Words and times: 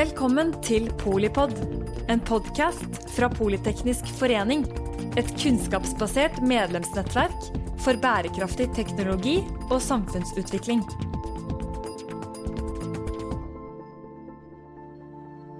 Velkommen 0.00 0.54
til 0.64 0.86
Polipod, 0.96 1.50
en 2.08 2.22
podkast 2.24 2.94
fra 3.12 3.26
Politeknisk 3.28 4.06
forening. 4.16 4.62
Et 5.20 5.28
kunnskapsbasert 5.42 6.38
medlemsnettverk 6.40 7.50
for 7.84 8.00
bærekraftig 8.00 8.70
teknologi 8.78 9.34
og 9.66 9.76
samfunnsutvikling. 9.84 10.80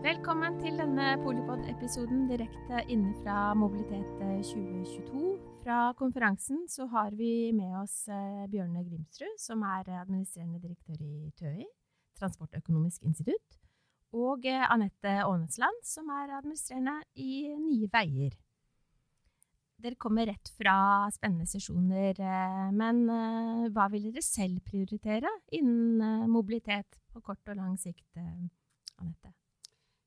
Velkommen 0.09 0.57
til 0.65 0.80
denne 0.80 1.12
Polipod-episoden 1.27 2.25
direkte 2.33 2.80
inne 2.88 3.12
fra 3.20 3.52
Mobilitet 3.52 4.09
2022. 4.55 5.37
Fra 5.66 5.83
konferansen 6.01 6.65
så 6.65 6.88
har 6.88 7.12
vi 7.12 7.51
med 7.52 7.77
oss 7.83 8.07
eh, 8.09 8.47
Bjørne 8.48 8.88
Grimsrud, 8.88 9.37
som 9.37 9.69
er 9.77 9.98
administrerende 10.01 10.65
direktør 10.65 10.97
i 11.05 11.34
TØI, 11.37 11.69
Transportøkonomisk 12.16 13.05
institutt 13.05 13.59
og 14.16 14.46
eh, 14.48 14.66
Anette 14.66 15.16
Aanesland, 15.23 15.82
som 15.87 16.10
er 16.14 16.37
administrerende 16.38 17.00
i 17.20 17.48
Nye 17.59 17.88
Veier. 17.92 18.36
Dere 19.80 19.96
kommer 19.96 20.28
rett 20.28 20.50
fra 20.59 21.09
spennende 21.14 21.48
sesjoner, 21.48 22.19
eh, 22.19 22.70
men 22.77 23.05
eh, 23.09 23.66
hva 23.73 23.88
vil 23.92 24.10
dere 24.10 24.24
selv 24.24 24.60
prioritere 24.66 25.30
innen 25.56 26.28
mobilitet 26.30 26.98
på 27.10 27.23
kort 27.24 27.52
og 27.52 27.60
lang 27.60 27.77
sikt, 27.80 28.09
Anette? 28.19 29.34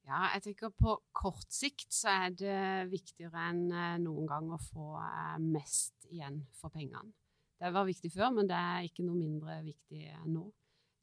Ja, 0.03 0.27
jeg 0.35 0.43
tenker 0.43 0.73
På 0.75 0.97
kort 1.15 1.47
sikt 1.55 1.93
så 1.95 2.11
er 2.11 2.33
det 2.35 2.89
viktigere 2.91 3.45
enn 3.53 3.69
noen 4.03 4.27
gang 4.27 4.49
å 4.51 4.59
få 4.59 4.97
mest 5.39 6.09
igjen 6.11 6.41
for 6.59 6.73
pengene. 6.73 7.13
Det 7.55 7.71
var 7.71 7.87
viktig 7.87 8.11
før, 8.11 8.33
men 8.35 8.49
det 8.49 8.57
er 8.59 8.83
ikke 8.83 9.05
noe 9.07 9.15
mindre 9.15 9.61
viktig 9.63 10.09
nå. 10.27 10.43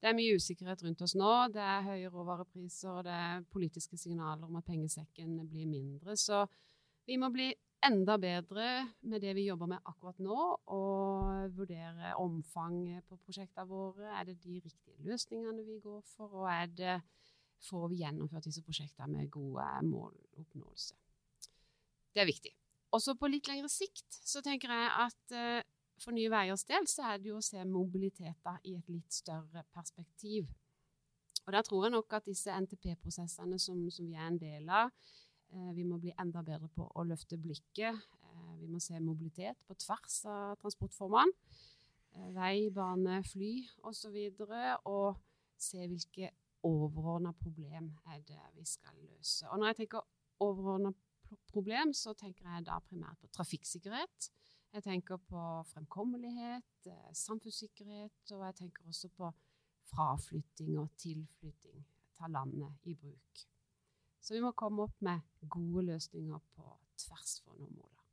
Det 0.01 0.09
er 0.09 0.17
mye 0.17 0.37
usikkerhet 0.41 0.83
rundt 0.85 1.03
oss 1.05 1.15
nå. 1.19 1.31
Det 1.53 1.61
er 1.61 1.85
høye 1.85 2.11
råvarepriser, 2.13 2.93
og 2.93 3.05
det 3.05 3.17
er 3.17 3.43
politiske 3.53 3.99
signaler 4.01 4.49
om 4.49 4.57
at 4.57 4.69
pengesekken 4.69 5.35
blir 5.51 5.69
mindre. 5.69 6.17
Så 6.17 6.47
vi 7.09 7.19
må 7.21 7.29
bli 7.35 7.51
enda 7.85 8.17
bedre 8.21 8.69
med 9.09 9.21
det 9.25 9.35
vi 9.37 9.47
jobber 9.47 9.69
med 9.75 9.85
akkurat 9.89 10.21
nå, 10.25 10.39
og 10.73 11.57
vurdere 11.57 12.15
omfanget 12.21 13.05
på 13.09 13.19
prosjektene 13.27 13.69
våre. 13.69 14.09
Er 14.17 14.29
det 14.29 14.39
de 14.45 14.61
riktige 14.65 14.97
løsningene 15.05 15.65
vi 15.67 15.81
går 15.85 16.01
for, 16.15 16.43
og 16.45 16.77
det, 16.77 17.01
får 17.69 17.89
vi 17.93 18.01
gjennomført 18.01 18.49
disse 18.49 18.65
prosjektene 18.65 19.19
med 19.19 19.31
gode 19.33 19.67
måloppnåelse? 19.85 20.97
Det 22.15 22.23
er 22.25 22.29
viktig. 22.29 22.55
Også 22.97 23.15
på 23.15 23.29
litt 23.31 23.47
lengre 23.47 23.69
sikt 23.71 24.09
så 24.09 24.41
tenker 24.43 24.73
jeg 24.75 24.89
at 25.05 25.37
eh, 25.37 25.67
for 26.01 26.17
Nye 26.17 26.31
Veiers 26.33 26.65
del 26.69 26.89
så 26.89 27.11
er 27.11 27.21
det 27.21 27.31
jo 27.31 27.39
å 27.39 27.45
se 27.45 27.63
mobiliteten 27.69 28.61
i 28.69 28.77
et 28.79 28.91
litt 28.91 29.13
større 29.13 29.65
perspektiv. 29.75 30.49
Og 31.47 31.53
Der 31.53 31.63
tror 31.67 31.85
jeg 31.85 31.95
nok 31.95 32.13
at 32.13 32.29
disse 32.29 32.53
NTP-prosessene 32.53 33.59
som, 33.59 33.83
som, 33.91 34.07
vi 34.07 34.15
er 34.15 34.29
en 34.29 34.39
del 34.39 34.69
av, 34.69 34.93
eh, 35.53 35.73
vi 35.75 35.85
må 35.85 35.99
bli 35.99 36.13
enda 36.21 36.43
bedre 36.47 36.69
på 36.69 36.87
å 36.95 37.05
løfte 37.05 37.39
blikket. 37.41 37.97
Eh, 37.97 38.53
vi 38.61 38.69
må 38.71 38.81
se 38.81 39.01
mobilitet 39.01 39.65
på 39.67 39.75
tvers 39.75 40.21
av 40.31 40.57
transportformene. 40.63 41.33
Eh, 42.13 42.31
vei, 42.37 42.71
bane, 42.75 43.23
fly 43.27 43.53
osv. 43.89 44.17
Og, 44.31 44.47
så 44.47 44.77
og 44.93 45.21
se 45.61 45.87
hvilke 45.87 46.31
overordna 46.67 47.33
problem 47.33 47.93
er 48.13 48.21
det 48.29 48.41
vi 48.57 48.65
skal 48.69 48.97
løse. 49.09 49.49
Og 49.49 49.59
når 49.59 49.73
jeg 49.73 49.81
tenker 49.83 50.07
overordna 50.45 50.93
problem, 51.51 51.93
så 51.95 52.15
tenker 52.19 52.47
jeg 52.49 52.67
da 52.67 52.79
primært 52.85 53.21
på 53.21 53.31
trafikksikkerhet. 53.35 54.31
Jeg 54.73 54.83
tenker 54.83 55.17
på 55.17 55.45
fremkommelighet, 55.67 56.87
eh, 56.87 57.13
samfunnssikkerhet, 57.13 58.33
og 58.33 58.45
jeg 58.47 58.55
tenker 58.55 58.87
også 58.87 59.09
på 59.09 59.31
fraflytting 59.91 60.79
og 60.79 60.91
tilflytting. 60.97 61.87
Ta 62.19 62.27
landet 62.27 62.77
i 62.85 62.95
bruk. 62.95 63.47
Så 64.21 64.35
vi 64.35 64.41
må 64.41 64.53
komme 64.53 64.83
opp 64.83 65.03
med 65.03 65.21
gode 65.49 65.87
løsninger 65.89 66.39
på 66.55 66.77
tvers 66.97 67.41
for 67.45 67.59
noen 67.59 67.75
måler. 67.75 68.05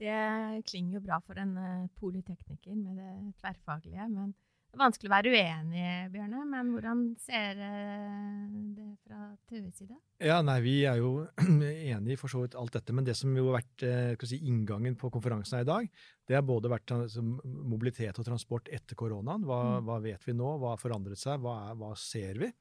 Det 0.00 0.64
klinger 0.64 0.94
jo 0.94 1.00
bra 1.04 1.18
for 1.18 1.40
en 1.40 1.56
politekniker 1.56 1.88
polytekniker 1.98 2.74
med 2.74 2.96
det 2.96 3.34
tverrfaglige, 3.40 4.08
men 4.08 4.34
det 4.70 4.78
er 4.78 4.82
vanskelig 4.84 5.10
å 5.10 5.12
være 5.12 5.30
uenig, 5.34 5.86
Bjørne, 6.12 6.44
men 6.46 6.68
hvordan 6.70 7.00
ser 7.18 7.58
eh, 7.66 8.44
det 8.76 8.86
fra 9.02 9.24
TVs 9.50 9.80
side? 9.80 9.96
Ja, 10.22 10.36
nei, 10.46 10.60
Vi 10.62 10.74
er 10.86 11.00
jo 11.00 11.26
enig 11.96 12.14
i 12.14 12.18
for 12.20 12.30
så 12.30 12.44
vidt 12.44 12.54
alt 12.54 12.78
dette, 12.78 12.94
men 12.94 13.06
det 13.06 13.16
som 13.18 13.34
jo 13.34 13.48
har 13.48 13.58
vært 13.58 13.84
eh, 13.88 14.26
si, 14.30 14.38
inngangen 14.46 14.94
på 15.00 15.10
konferansen 15.10 15.58
her 15.58 15.66
i 15.66 15.70
dag, 15.72 15.90
det 16.30 16.38
har 16.38 16.46
både 16.46 16.70
vært 16.70 16.94
mobilitet 17.18 18.22
og 18.22 18.30
transport 18.30 18.70
etter 18.70 18.94
koronaen. 18.94 19.42
Hva, 19.42 19.60
mm. 19.80 19.90
hva, 19.90 20.00
vet 20.06 20.30
vi 20.30 20.38
nå? 20.38 20.54
Hva 20.62 20.76
har 20.76 20.82
forandret 20.86 21.18
seg? 21.18 21.42
Hva, 21.42 21.58
er, 21.72 21.78
hva 21.80 21.90
ser 21.98 22.38
vi? 22.46 22.54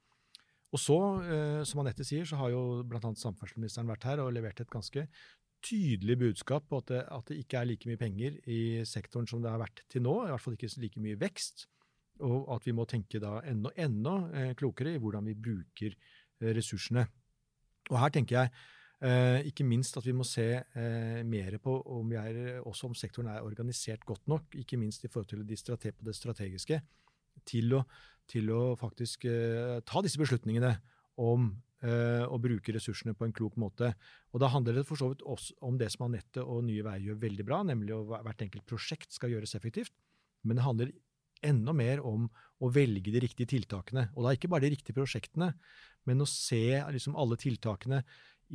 Og 0.74 0.82
så, 0.82 1.00
eh, 1.30 1.62
som 1.70 1.86
Anette 1.86 2.06
sier, 2.06 2.26
så 2.26 2.42
har 2.42 2.54
jo 2.58 2.82
bl.a. 2.90 3.02
samferdselsministeren 3.06 3.90
vært 3.90 4.10
her 4.10 4.26
og 4.26 4.34
levert 4.34 4.66
et 4.66 4.74
ganske 4.74 5.06
tydelig 5.66 6.18
budskap 6.22 6.66
på 6.70 6.80
at 6.82 6.90
det, 6.90 7.02
at 7.12 7.30
det 7.30 7.44
ikke 7.44 7.60
er 7.60 7.70
like 7.70 7.90
mye 7.90 8.00
penger 8.00 8.38
i 8.50 8.62
sektoren 8.88 9.28
som 9.30 9.44
det 9.44 9.52
har 9.52 9.62
vært 9.62 9.84
til 9.92 10.06
nå. 10.06 10.24
I 10.26 10.34
hvert 10.34 10.46
fall 10.46 10.58
ikke 10.58 10.74
like 10.82 11.04
mye 11.04 11.20
vekst. 11.20 11.70
Og 12.26 12.50
at 12.56 12.66
vi 12.68 12.74
må 12.76 12.86
tenke 12.90 13.22
da 13.22 13.40
enda, 13.48 13.72
enda 13.80 14.16
eh, 14.36 14.52
klokere 14.60 14.96
i 14.96 15.02
hvordan 15.02 15.30
vi 15.30 15.38
bruker 15.40 15.96
eh, 15.96 16.52
ressursene. 16.58 17.06
Og 17.90 17.98
her 18.02 18.12
tenker 18.14 18.36
jeg 18.36 18.52
eh, 19.06 19.48
ikke 19.50 19.66
minst 19.68 19.98
at 20.00 20.06
vi 20.08 20.16
må 20.16 20.26
se 20.28 20.48
eh, 20.60 21.22
mer 21.26 21.58
på 21.64 21.78
om, 21.96 22.12
er, 22.20 22.60
om 22.66 22.96
sektoren 22.98 23.32
er 23.32 23.46
organisert 23.46 24.06
godt 24.08 24.28
nok, 24.32 24.60
ikke 24.60 24.80
minst 24.82 25.06
i 25.06 25.12
forhold 25.12 25.32
til 25.32 25.48
de 25.48 25.58
strate 25.60 25.96
det 26.00 26.16
strategiske, 26.18 26.82
til 27.48 27.80
å, 27.80 27.84
til 28.30 28.52
å 28.54 28.62
faktisk 28.80 29.26
eh, 29.30 29.80
ta 29.88 30.04
disse 30.06 30.20
beslutningene 30.22 30.76
om 31.24 31.50
eh, 31.84 32.24
å 32.24 32.40
bruke 32.42 32.76
ressursene 32.76 33.16
på 33.18 33.28
en 33.28 33.36
klok 33.36 33.58
måte. 33.60 33.94
Og 34.34 34.44
Da 34.44 34.52
handler 34.52 34.80
det 34.80 34.88
for 34.88 35.00
så 35.00 35.12
vidt 35.12 35.26
også 35.26 35.58
om 35.66 35.80
det 35.80 35.92
som 35.94 36.08
Anette 36.08 36.44
og 36.44 36.64
Nye 36.68 36.86
Veier 36.86 37.10
gjør 37.10 37.24
veldig 37.24 37.48
bra, 37.48 37.64
nemlig 37.68 37.96
at 37.96 38.28
hvert 38.28 38.46
enkelt 38.48 38.68
prosjekt 38.70 39.16
skal 39.16 39.34
gjøres 39.34 39.56
effektivt. 39.60 39.96
Men 40.44 40.60
det 40.60 40.68
handler 40.68 40.94
enda 41.46 41.74
mer 41.76 42.02
om 42.06 42.28
å 42.60 42.72
velge 42.74 43.14
de 43.14 43.22
riktige 43.24 43.54
tiltakene. 43.54 44.10
Og 44.16 44.26
da 44.26 44.34
ikke 44.36 44.50
bare 44.52 44.68
de 44.68 44.74
riktige 44.76 44.98
prosjektene, 44.98 45.54
men 46.08 46.24
å 46.24 46.28
se 46.28 46.80
liksom 46.92 47.16
alle 47.20 47.38
tiltakene. 47.40 48.02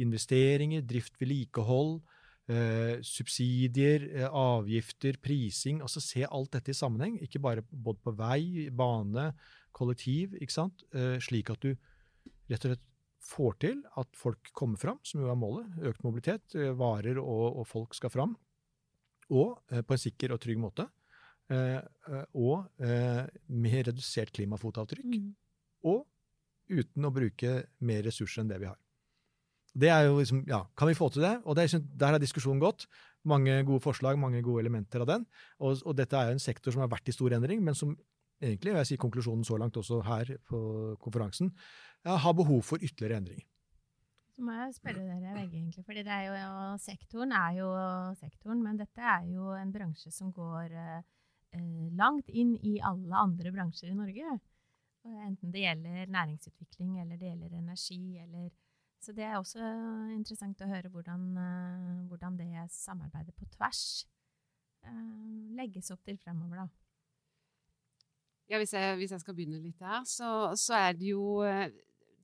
Investeringer, 0.02 0.84
drift, 0.84 1.16
vedlikehold, 1.20 2.02
eh, 2.50 3.00
subsidier, 3.00 4.08
eh, 4.12 4.28
avgifter, 4.28 5.16
prising. 5.22 5.80
altså 5.80 6.00
Se 6.02 6.24
alt 6.24 6.50
dette 6.52 6.70
i 6.70 6.74
sammenheng. 6.74 7.20
Ikke 7.22 7.40
bare 7.40 7.62
både 7.62 7.98
på 8.04 8.16
vei, 8.16 8.70
bane, 8.70 9.34
kollektiv. 9.72 10.34
ikke 10.40 10.52
sant? 10.52 10.82
Eh, 10.92 11.18
slik 11.18 11.50
at 11.50 11.60
du 11.60 11.76
rett 12.50 12.64
og 12.64 12.74
slett 12.74 12.90
får 13.24 13.54
til 13.60 13.82
at 13.96 14.08
folk 14.18 14.50
kommer 14.52 14.76
fram, 14.80 14.98
som 15.02 15.22
jo 15.22 15.30
er 15.30 15.38
målet. 15.38 15.66
Økt 15.88 16.04
mobilitet. 16.04 16.54
Eh, 16.54 16.74
varer 16.76 17.18
og, 17.22 17.60
og 17.60 17.66
folk 17.66 17.94
skal 17.94 18.12
fram. 18.12 18.36
Og 19.30 19.58
eh, 19.70 19.82
på 19.82 19.96
en 19.96 20.02
sikker 20.02 20.34
og 20.34 20.42
trygg 20.44 20.60
måte. 20.60 20.88
Eh, 21.54 21.78
eh, 22.10 22.24
og 22.34 22.82
eh, 22.82 23.24
med 23.48 23.88
redusert 23.90 24.32
klimafotavtrykk. 24.34 25.06
Mm. 25.14 25.30
Og 25.90 26.04
uten 26.72 27.06
å 27.06 27.12
bruke 27.14 27.56
mer 27.84 28.04
ressurser 28.06 28.42
enn 28.42 28.50
det 28.50 28.60
vi 28.62 28.70
har. 28.70 28.78
Det 29.74 29.90
er 29.90 30.04
jo 30.06 30.20
liksom, 30.20 30.44
ja, 30.46 30.62
Kan 30.78 30.88
vi 30.88 30.94
få 30.94 31.08
til 31.10 31.24
det? 31.26 31.34
Og 31.44 31.56
det, 31.58 31.66
Der 31.98 32.14
har 32.14 32.22
diskusjonen 32.22 32.62
gått. 32.62 32.86
Mange 33.24 33.62
gode 33.64 33.82
forslag, 33.82 34.18
mange 34.18 34.42
gode 34.42 34.62
elementer 34.62 35.02
av 35.02 35.08
den. 35.10 35.24
Og, 35.58 35.80
og, 35.84 35.96
dette 35.96 36.16
er 36.16 36.28
jo 36.28 36.36
en 36.36 36.44
sektor 36.44 36.72
som 36.72 36.84
har 36.84 36.92
vært 36.92 37.08
i 37.08 37.16
stor 37.16 37.34
endring, 37.34 37.62
men 37.64 37.74
som 37.74 37.96
egentlig, 38.42 38.74
og 38.74 38.78
jeg 38.82 38.92
sier 38.92 39.00
konklusjonen 39.00 39.46
så 39.46 39.56
langt 39.58 39.76
også 39.80 40.02
her 40.04 40.36
på 40.46 40.60
konferansen, 41.00 41.50
ja, 42.04 42.18
har 42.20 42.36
behov 42.36 42.62
for 42.68 42.82
ytterligere 42.82 43.22
endringer. 43.22 43.48
Så 44.34 44.42
må 44.42 44.54
jeg 44.58 44.74
spørre 44.74 45.02
dere 45.06 45.34
begge, 45.38 45.56
egentlig. 45.56 45.84
fordi 45.86 46.02
det 46.02 46.12
er 46.12 46.24
jo, 46.26 46.54
sektoren 46.82 47.32
er 47.32 47.50
jo 47.60 47.68
sektoren, 48.18 48.62
men 48.62 48.78
dette 48.78 49.00
er 49.00 49.28
jo 49.30 49.52
en 49.54 49.72
bransje 49.72 50.10
som 50.10 50.32
går 50.34 50.74
uh, 50.74 51.02
langt 51.98 52.28
inn 52.28 52.56
i 52.62 52.78
alle 52.84 53.16
andre 53.16 53.52
bransjer 53.54 53.92
i 53.92 53.96
Norge. 53.98 54.38
Enten 55.04 55.52
det 55.52 55.64
gjelder 55.64 56.12
næringsutvikling 56.12 57.00
eller 57.02 57.18
det 57.20 57.28
gjelder 57.28 57.58
energi. 57.58 58.16
Eller, 58.22 58.48
så 59.04 59.12
det 59.12 59.26
er 59.26 59.36
også 59.36 59.60
interessant 60.14 60.62
å 60.64 60.70
høre 60.70 60.90
hvordan, 60.92 61.26
eh, 61.36 62.00
hvordan 62.08 62.38
det 62.40 62.64
samarbeidet 62.72 63.34
på 63.36 63.48
tvers 63.56 64.06
uh, 64.86 65.52
legges 65.58 65.92
opp 65.92 66.04
til 66.08 66.18
fremover. 66.18 66.64
da. 66.64 66.68
Ja, 68.48 68.60
hvis 68.60 68.72
jeg, 68.76 68.96
hvis 69.00 69.12
jeg, 69.12 69.20
skal 69.20 69.36
begynne 69.36 69.60
litt 69.60 69.80
der, 69.80 70.02
så, 70.08 70.52
så 70.56 70.76
er 70.76 70.96
det 70.96 71.12
jo 71.12 71.40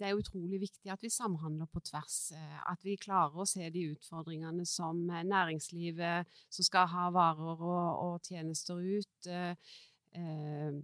det 0.00 0.08
er 0.08 0.17
utrolig 0.17 0.62
viktig 0.62 0.91
at 0.93 1.02
vi 1.05 1.11
samhandler 1.12 1.69
på 1.69 1.82
tvers. 1.85 2.32
Eh, 2.37 2.61
at 2.73 2.85
vi 2.85 2.97
klarer 3.00 3.43
å 3.43 3.49
se 3.49 3.69
de 3.73 3.85
utfordringene 3.93 4.64
som 4.69 5.02
eh, 5.11 5.26
næringslivet 5.29 6.41
som 6.49 6.67
skal 6.67 6.88
ha 6.88 7.11
varer 7.14 7.61
og, 7.61 7.91
og 8.06 8.31
tjenester 8.31 8.81
ut. 8.81 9.29
Eh, 9.29 9.76
eh, 10.17 10.81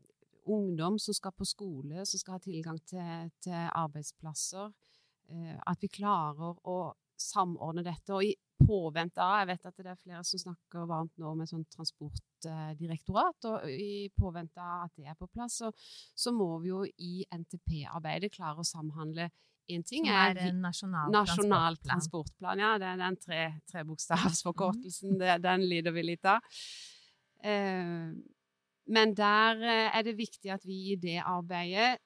ungdom 0.47 0.99
som 1.03 1.17
skal 1.17 1.35
på 1.35 1.49
skole, 1.49 2.05
som 2.07 2.21
skal 2.21 2.37
ha 2.37 2.45
tilgang 2.45 2.79
til, 2.87 3.33
til 3.43 3.57
arbeidsplasser. 3.73 4.71
Eh, 5.33 5.57
at 5.67 5.83
vi 5.83 5.91
klarer 5.91 6.61
å 6.69 6.79
samordne 7.19 7.87
dette. 7.87 8.13
Og 8.15 8.29
i 8.29 8.35
påvente 8.59 9.23
av 9.23 9.43
Jeg 9.43 9.49
vet 9.51 9.69
at 9.69 9.83
det 9.83 9.91
er 9.93 9.99
flere 10.01 10.23
som 10.27 10.43
snakker 10.43 10.87
varmt 10.89 11.13
nå 11.21 11.33
med 11.39 11.51
sånn 11.51 11.65
transportdirektorat. 11.73 13.49
Og 13.51 13.67
i 13.71 14.07
påvente 14.17 14.63
av 14.63 14.87
at 14.87 14.95
det 14.97 15.11
er 15.11 15.19
på 15.19 15.29
plass, 15.29 15.61
så, 15.63 15.73
så 16.15 16.33
må 16.35 16.49
vi 16.63 16.73
jo 16.73 16.85
i 16.85 17.27
NTP-arbeidet 17.33 18.33
klare 18.37 18.63
å 18.63 18.67
samhandle 18.67 19.29
en 19.67 19.83
ting 19.83 20.07
Som 20.07 20.15
er, 20.15 20.39
er 20.39 20.55
nasjonal, 20.55 21.11
nasjonal 21.11 21.77
transportplan. 21.81 21.91
transportplan. 21.91 22.63
Ja, 22.63 22.73
det 22.79 22.89
er 22.93 23.03
den 23.03 23.19
tre, 23.19 23.43
trebokstavsforkortelsen. 23.73 25.17
Mm. 25.19 25.43
Den 25.43 25.67
lider 25.67 25.95
vi 25.97 26.07
litt 26.07 26.29
av. 26.31 26.45
Eh, 27.43 28.11
men 28.87 29.15
der 29.19 29.63
eh, 29.67 29.97
er 29.99 30.07
det 30.07 30.15
viktig 30.19 30.53
at 30.55 30.67
vi 30.67 30.93
i 30.93 30.99
det 31.01 31.19
arbeidet 31.25 31.99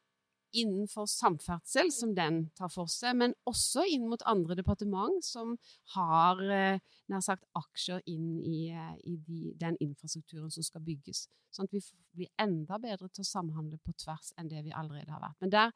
innenfor 0.52 1.06
samferdsel, 1.10 1.92
som 1.92 2.14
den 2.14 2.42
tar 2.58 2.70
for 2.72 2.90
seg, 2.90 3.16
men 3.20 3.34
også 3.48 3.84
inn 3.90 4.08
mot 4.10 4.22
andre 4.28 4.56
departement 4.58 5.24
som 5.24 5.54
har 5.94 6.42
eh, 6.42 6.80
nær 7.10 7.24
sagt 7.24 7.46
aksjer 7.58 8.02
inn 8.10 8.40
i, 8.42 8.70
eh, 8.74 8.96
i 9.06 9.16
de, 9.26 9.54
den 9.60 9.78
infrastrukturen 9.82 10.50
som 10.52 10.66
skal 10.66 10.84
bygges. 10.86 11.26
Sånn 11.54 11.70
at 11.70 11.76
vi 11.76 11.82
blir 12.16 12.32
enda 12.42 12.78
bedre 12.82 13.10
til 13.10 13.24
å 13.24 13.30
samhandle 13.30 13.80
på 13.84 13.94
tvers 14.02 14.34
enn 14.38 14.50
det 14.50 14.64
vi 14.66 14.74
allerede 14.74 15.12
har 15.14 15.22
vært. 15.22 15.38
Men 15.42 15.54
der 15.54 15.74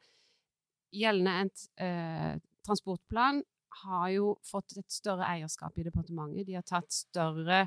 gjeldende 0.95 1.35
en 1.41 1.51
eh, 1.83 2.31
transportplan 2.65 3.43
har 3.83 4.07
jo 4.13 4.29
fått 4.45 4.77
et 4.79 4.91
større 4.91 5.27
eierskap 5.27 5.75
i 5.77 5.85
departementet. 5.87 6.47
De 6.47 6.55
har 6.55 6.63
tatt 6.67 6.91
større, 6.95 7.65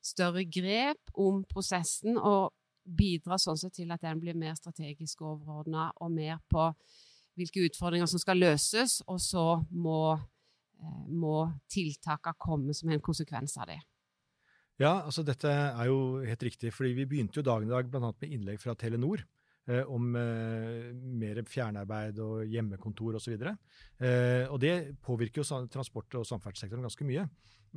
større 0.00 0.46
grep 0.48 1.12
om 1.20 1.42
prosessen 1.48 2.16
og 2.16 2.54
bidrar 2.96 3.40
sånn 3.40 3.58
sett 3.60 3.76
til 3.78 3.92
at 3.94 4.02
den 4.02 4.20
blir 4.22 4.38
mer 4.38 4.56
strategisk 4.58 5.22
overordna 5.22 5.90
og 6.00 6.12
mer 6.14 6.40
på 6.50 6.70
hvilke 7.38 7.64
utfordringer 7.68 8.10
som 8.10 8.20
skal 8.20 8.40
løses, 8.42 8.98
og 9.08 9.20
så 9.22 9.44
må, 9.70 10.14
eh, 10.16 11.06
må 11.08 11.46
tiltakene 11.70 12.36
komme 12.38 12.74
som 12.76 12.90
en 12.90 13.00
konsekvens 13.00 13.56
av 13.56 13.70
det. 13.70 13.80
Ja, 14.80 15.02
altså 15.04 15.22
dette 15.22 15.48
er 15.48 15.86
jo 15.86 16.22
helt 16.24 16.42
riktig, 16.42 16.72
fordi 16.72 16.94
vi 16.96 17.06
begynte 17.06 17.40
jo 17.40 17.44
dagen 17.44 17.68
i 17.68 17.74
dag 17.74 17.90
bl.a. 17.90 18.12
med 18.12 18.32
innlegg 18.32 18.60
fra 18.62 18.74
Telenor 18.74 19.24
eh, 19.70 19.86
om 19.88 20.10
eh, 20.18 20.90
mer 21.22 21.40
fjernarbeid 21.48 22.18
og 22.24 22.42
hjemmekontor 22.50 23.20
osv. 23.20 23.38
Eh, 23.38 24.44
og 24.50 24.58
det 24.62 24.74
påvirker 25.06 25.42
jo 25.42 25.64
transport- 25.70 26.18
og 26.18 26.28
samferdselssektoren 26.28 26.86
ganske 26.88 27.08
mye. 27.08 27.28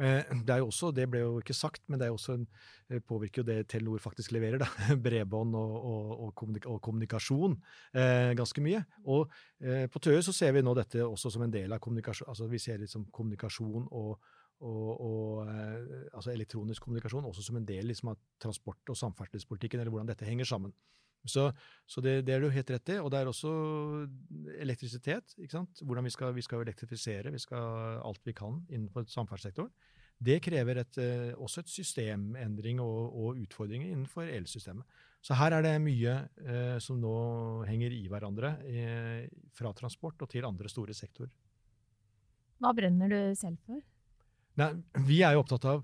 Eh, 0.01 0.25
det 0.45 0.49
er 0.49 0.61
jo 0.63 0.69
også, 0.71 0.89
det 0.95 1.05
ble 1.11 1.21
jo 1.21 1.39
ikke 1.41 1.53
sagt, 1.53 1.83
men 1.87 1.99
det 2.01 2.07
er 2.07 2.13
jo 2.13 2.17
også 2.17 2.37
en, 2.39 2.47
eh, 2.89 2.99
påvirker 2.99 3.43
jo 3.43 3.47
det 3.51 3.67
Telenor 3.69 4.01
faktisk 4.01 4.33
leverer. 4.33 4.57
da, 4.57 4.67
Bredbånd 5.05 5.55
og, 5.55 5.75
og, 5.79 6.13
og, 6.19 6.35
kommunik 6.35 6.65
og 6.65 6.81
kommunikasjon 6.81 7.59
eh, 7.93 8.33
ganske 8.37 8.61
mye. 8.61 8.83
Og 9.05 9.29
eh, 9.61 9.85
på 9.87 10.01
Tøye 10.01 10.23
så 10.25 10.33
ser 10.33 10.55
vi 10.57 10.65
nå 10.65 10.73
dette 10.73 11.05
også 11.05 11.29
som 11.33 11.45
en 11.45 11.53
del 11.53 11.73
av 11.73 11.79
kommunikasjon, 11.83 12.29
altså 12.29 12.49
vi 12.49 12.61
ser 12.61 12.81
liksom 12.81 13.09
kommunikasjon 13.11 13.91
og 13.91 14.17
og, 14.63 15.47
eh, 15.49 16.07
altså 16.13 16.31
elektronisk 16.31 16.85
kommunikasjon 16.85 17.25
også 17.25 17.43
som 17.43 17.57
en 17.59 17.65
del 17.67 17.89
liksom, 17.89 18.13
av 18.13 18.19
transport- 18.39 18.89
og 18.89 18.95
samferdselspolitikken, 18.95 19.81
eller 19.81 19.91
hvordan 19.91 20.07
dette 20.07 20.25
henger 20.25 20.47
sammen. 20.47 20.71
Så, 21.29 21.47
så 21.87 22.01
det, 22.03 22.17
det 22.27 22.35
er 22.35 22.43
du 22.43 22.49
helt 22.51 22.71
rett 22.75 22.91
i. 22.91 22.99
Og 22.99 23.09
det 23.13 23.21
er 23.21 23.31
også 23.31 23.53
elektrisitet. 24.59 25.35
ikke 25.39 25.57
sant? 25.57 25.83
Hvordan 25.83 26.07
vi 26.07 26.13
skal, 26.13 26.33
vi 26.35 26.43
skal 26.45 26.63
elektrifisere 26.65 27.31
vi 27.33 27.41
skal 27.41 28.01
alt 28.03 28.23
vi 28.27 28.35
kan 28.35 28.61
innenfor 28.69 29.07
samferdselssektoren. 29.11 29.71
Det 30.23 30.37
krever 30.43 30.79
et, 30.79 30.97
eh, 31.01 31.31
også 31.35 31.63
et 31.63 31.71
systemendring 31.71 32.79
og, 32.83 32.99
og 33.11 33.39
utfordringer 33.43 33.89
innenfor 33.91 34.29
elsystemet. 34.29 34.85
Så 35.23 35.35
her 35.39 35.55
er 35.55 35.63
det 35.65 35.73
mye 35.83 36.13
eh, 36.43 36.77
som 36.83 36.99
nå 36.99 37.15
henger 37.67 37.95
i 37.95 38.03
hverandre, 38.11 38.53
eh, 38.67 39.25
fra 39.55 39.71
transport 39.75 40.21
og 40.23 40.29
til 40.31 40.47
andre 40.47 40.71
store 40.71 40.95
sektorer. 40.95 41.31
Hva 42.63 42.71
brenner 42.75 43.11
du 43.11 43.19
selv 43.35 43.59
for? 43.65 43.81
Nei, 44.59 44.69
vi 45.07 45.23
er 45.25 45.35
jo 45.35 45.41
opptatt 45.43 45.65
av 45.71 45.83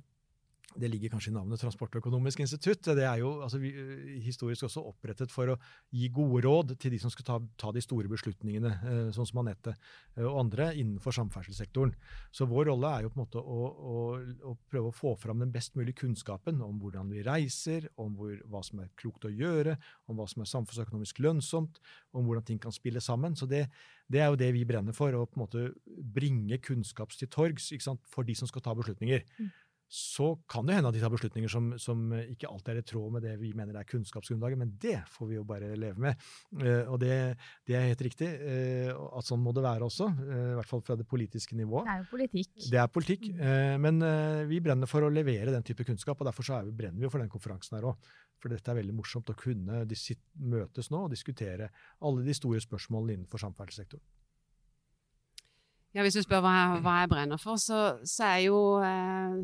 det 0.78 0.90
ligger 0.92 1.10
kanskje 1.14 1.32
i 1.32 1.34
navnet 1.34 1.62
Transportøkonomisk 1.62 2.44
institutt. 2.44 2.92
Det 2.96 3.06
er 3.06 3.22
jo 3.22 3.32
altså, 3.42 3.58
eh, 3.64 4.20
historisk 4.22 4.68
også 4.68 4.84
opprettet 4.86 5.32
for 5.34 5.54
å 5.54 5.58
gi 5.96 6.10
gode 6.14 6.44
råd 6.46 6.76
til 6.80 6.94
de 6.94 7.00
som 7.02 7.10
skal 7.10 7.26
ta, 7.26 7.38
ta 7.58 7.72
de 7.74 7.82
store 7.82 8.10
beslutningene, 8.12 8.72
eh, 8.78 9.12
sånn 9.16 9.28
som 9.28 9.42
Anette 9.42 9.74
eh, 9.74 10.24
og 10.24 10.40
andre, 10.44 10.70
innenfor 10.78 11.16
samferdselssektoren. 11.16 11.94
Så 12.32 12.46
vår 12.50 12.70
rolle 12.70 12.92
er 12.94 13.06
jo 13.06 13.14
på 13.14 13.20
en 13.20 13.24
måte 13.24 13.42
å, 13.42 13.60
å, 13.70 13.96
å 14.52 14.56
prøve 14.70 14.92
å 14.92 14.96
få 14.96 15.16
fram 15.20 15.42
den 15.42 15.54
best 15.56 15.78
mulige 15.80 16.04
kunnskapen 16.04 16.62
om 16.66 16.78
hvordan 16.82 17.10
vi 17.10 17.24
reiser, 17.26 17.90
om 17.98 18.14
hvor, 18.20 18.36
hva 18.50 18.62
som 18.66 18.84
er 18.84 18.92
klokt 19.00 19.26
å 19.26 19.34
gjøre, 19.34 19.78
om 20.08 20.20
hva 20.20 20.28
som 20.30 20.44
er 20.46 20.52
samfunnsøkonomisk 20.54 21.24
lønnsomt, 21.26 21.82
om 22.14 22.28
hvordan 22.28 22.46
ting 22.46 22.62
kan 22.62 22.76
spille 22.76 23.02
sammen. 23.02 23.38
Så 23.40 23.50
det, 23.50 23.66
det 24.10 24.22
er 24.22 24.30
jo 24.30 24.40
det 24.40 24.52
vi 24.54 24.68
brenner 24.70 24.94
for, 24.94 25.14
å 25.14 25.26
på 25.26 25.40
en 25.40 25.46
måte 25.48 25.66
bringe 26.14 26.62
kunnskap 26.62 27.10
til 27.18 27.30
torgs 27.32 27.72
for 28.10 28.28
de 28.28 28.38
som 28.38 28.50
skal 28.50 28.64
ta 28.66 28.78
beslutninger. 28.78 29.26
Så 29.90 30.36
kan 30.50 30.68
det 30.68 30.76
hende 30.78 30.92
at 30.92 30.94
de 30.94 31.02
tar 31.02 31.10
beslutninger 31.10 31.50
som, 31.50 31.72
som 31.82 32.12
ikke 32.14 32.46
alltid 32.46 32.76
er 32.76 32.82
i 32.84 32.86
tråd 32.86 33.14
med 33.16 33.24
det 33.26 33.32
vi 33.42 33.50
mener 33.58 33.80
er 33.80 33.88
kunnskapsgrunnlaget, 33.90 34.60
men 34.62 34.76
det 34.78 35.00
får 35.10 35.32
vi 35.32 35.40
jo 35.40 35.46
bare 35.50 35.72
leve 35.82 36.04
med. 36.04 36.28
Eh, 36.62 36.84
og 36.86 37.00
det, 37.02 37.16
det 37.66 37.78
er 37.78 37.88
helt 37.88 38.04
riktig 38.06 38.28
eh, 38.30 38.92
at 38.94 39.26
sånn 39.26 39.42
må 39.42 39.54
det 39.58 39.66
være 39.66 39.88
også, 39.88 40.12
eh, 40.28 40.44
i 40.52 40.60
hvert 40.60 40.70
fall 40.70 40.86
fra 40.86 40.98
det 41.00 41.08
politiske 41.10 41.58
nivået. 41.58 41.90
Det 41.90 41.96
er 41.96 42.04
jo 42.04 42.10
politikk. 42.12 42.54
Det 42.70 42.82
er 42.84 42.94
politikk, 42.94 43.28
men 43.82 44.06
vi 44.50 44.62
brenner 44.64 44.90
for 44.90 45.06
å 45.06 45.12
levere 45.14 45.56
den 45.56 45.66
type 45.66 45.88
kunnskap, 45.88 46.22
og 46.22 46.30
derfor 46.30 46.46
så 46.46 46.60
er 46.60 46.70
vi, 46.70 46.76
brenner 46.84 47.02
vi 47.02 47.10
for 47.10 47.24
den 47.24 47.34
konferansen 47.34 47.80
her 47.80 47.90
òg. 47.90 48.14
For 48.40 48.54
dette 48.54 48.72
er 48.72 48.78
veldig 48.78 48.96
morsomt 48.96 49.34
å 49.34 49.38
kunne 49.38 49.82
møtes 49.90 50.94
nå 50.94 51.02
og 51.08 51.12
diskutere 51.12 51.74
alle 52.06 52.24
de 52.28 52.38
store 52.38 52.62
spørsmålene 52.64 53.18
innenfor 53.18 53.42
samferdselssektoren. 53.42 54.06
Ja, 55.96 56.04
Hvis 56.06 56.14
du 56.20 56.22
spør 56.22 56.44
hva, 56.46 56.52
jeg- 56.54 56.82
hva 56.86 56.96
jeg 57.02 57.10
brenner 57.10 57.40
for, 57.42 57.58
så, 57.58 57.80
så 58.06 58.24
er 58.36 58.44
jo 58.46 58.58
eh, 58.86 59.40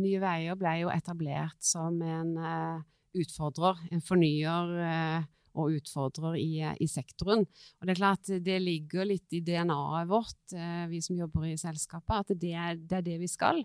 Nye 0.00 0.20
Veier 0.22 0.54
ble 0.58 0.76
jo 0.84 0.88
etablert 0.94 1.58
som 1.66 1.96
en 2.06 2.36
eh, 2.38 2.82
utfordrer, 3.24 3.80
en 3.90 4.00
fornyer 4.06 4.70
eh, 4.86 5.24
og 5.58 5.72
utfordrer 5.80 6.36
i, 6.38 6.52
i 6.78 6.86
sektoren. 6.86 7.42
Og 7.42 7.86
det 7.88 7.96
er 7.96 7.98
klart 7.98 8.30
det 8.46 8.60
ligger 8.62 9.08
litt 9.10 9.34
i 9.34 9.40
DNA-et 9.42 10.06
vårt, 10.12 10.38
eh, 10.54 10.84
vi 10.92 11.00
som 11.02 11.18
jobber 11.18 11.48
i 11.50 11.56
selskapet, 11.58 12.22
at 12.30 12.38
det 12.38 12.54
er 12.54 12.78
det, 12.78 13.00
er 13.00 13.06
det 13.10 13.18
vi 13.24 13.26
skal. 13.32 13.64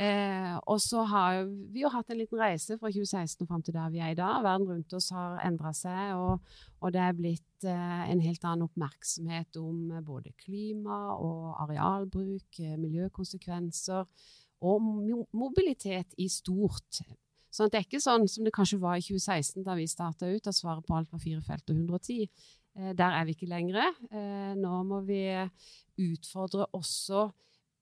Eh, 0.00 0.56
og 0.64 0.78
så 0.80 1.02
har 1.04 1.42
vi 1.44 1.82
jo 1.82 1.90
hatt 1.92 2.08
en 2.08 2.16
liten 2.16 2.40
reise 2.40 2.78
fra 2.80 2.88
2016 2.88 3.44
og 3.44 3.50
fram 3.50 3.64
til 3.64 3.74
der 3.76 3.90
vi 3.92 4.00
er 4.00 4.14
i 4.14 4.16
dag. 4.16 4.38
Verden 4.46 4.68
rundt 4.70 4.94
oss 4.96 5.10
har 5.12 5.40
endra 5.44 5.74
seg, 5.76 6.14
og, 6.16 6.40
og 6.80 6.94
det 6.94 7.02
er 7.04 7.16
blitt 7.18 7.66
eh, 7.68 8.04
en 8.08 8.22
helt 8.24 8.46
annen 8.46 8.64
oppmerksomhet 8.64 9.58
om 9.60 9.90
eh, 9.92 10.04
både 10.06 10.32
klima 10.40 11.18
og 11.18 11.50
arealbruk, 11.66 12.62
eh, 12.64 12.78
miljøkonsekvenser 12.80 14.06
og 14.60 14.86
mo 14.86 15.26
mobilitet 15.36 16.16
i 16.20 16.30
stort. 16.32 17.02
Sånn 17.50 17.68
at 17.68 17.74
det 17.74 17.80
er 17.80 17.86
ikke 17.88 18.00
sånn 18.00 18.24
som 18.30 18.46
det 18.46 18.54
kanskje 18.56 18.80
var 18.80 18.96
i 18.96 19.04
2016 19.04 19.66
da 19.66 19.76
vi 19.76 19.88
starta 19.90 20.30
ut, 20.30 20.44
da 20.46 20.54
svaret 20.54 20.86
på 20.86 20.96
alt 20.96 21.12
var 21.12 21.20
fire 21.20 21.44
felt 21.44 21.74
og 21.74 21.76
110. 21.76 22.24
Eh, 22.78 22.96
der 22.96 23.20
er 23.20 23.28
vi 23.28 23.36
ikke 23.36 23.52
lenger. 23.52 23.92
Eh, 24.08 24.56
nå 24.56 24.80
må 24.88 25.04
vi 25.04 25.26
utfordre 26.00 26.70
også 26.72 27.28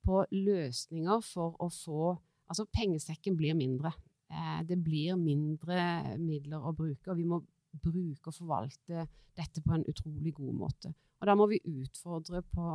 på 0.08 0.24
løsninger 0.32 1.22
for 1.26 1.58
å 1.60 1.70
få 1.72 2.16
Altså, 2.48 2.64
pengesekken 2.72 3.34
blir 3.36 3.52
mindre. 3.52 3.90
Eh, 4.32 4.60
det 4.64 4.78
blir 4.80 5.18
mindre 5.20 6.14
midler 6.16 6.64
å 6.64 6.72
bruke, 6.72 7.10
og 7.10 7.18
vi 7.18 7.26
må 7.28 7.42
bruke 7.76 8.30
og 8.30 8.36
forvalte 8.38 9.04
dette 9.36 9.60
på 9.60 9.74
en 9.76 9.84
utrolig 9.84 10.32
god 10.38 10.54
måte. 10.56 10.94
Og 11.20 11.28
da 11.28 11.34
må 11.36 11.44
vi 11.50 11.60
utfordre 11.60 12.40
på, 12.48 12.70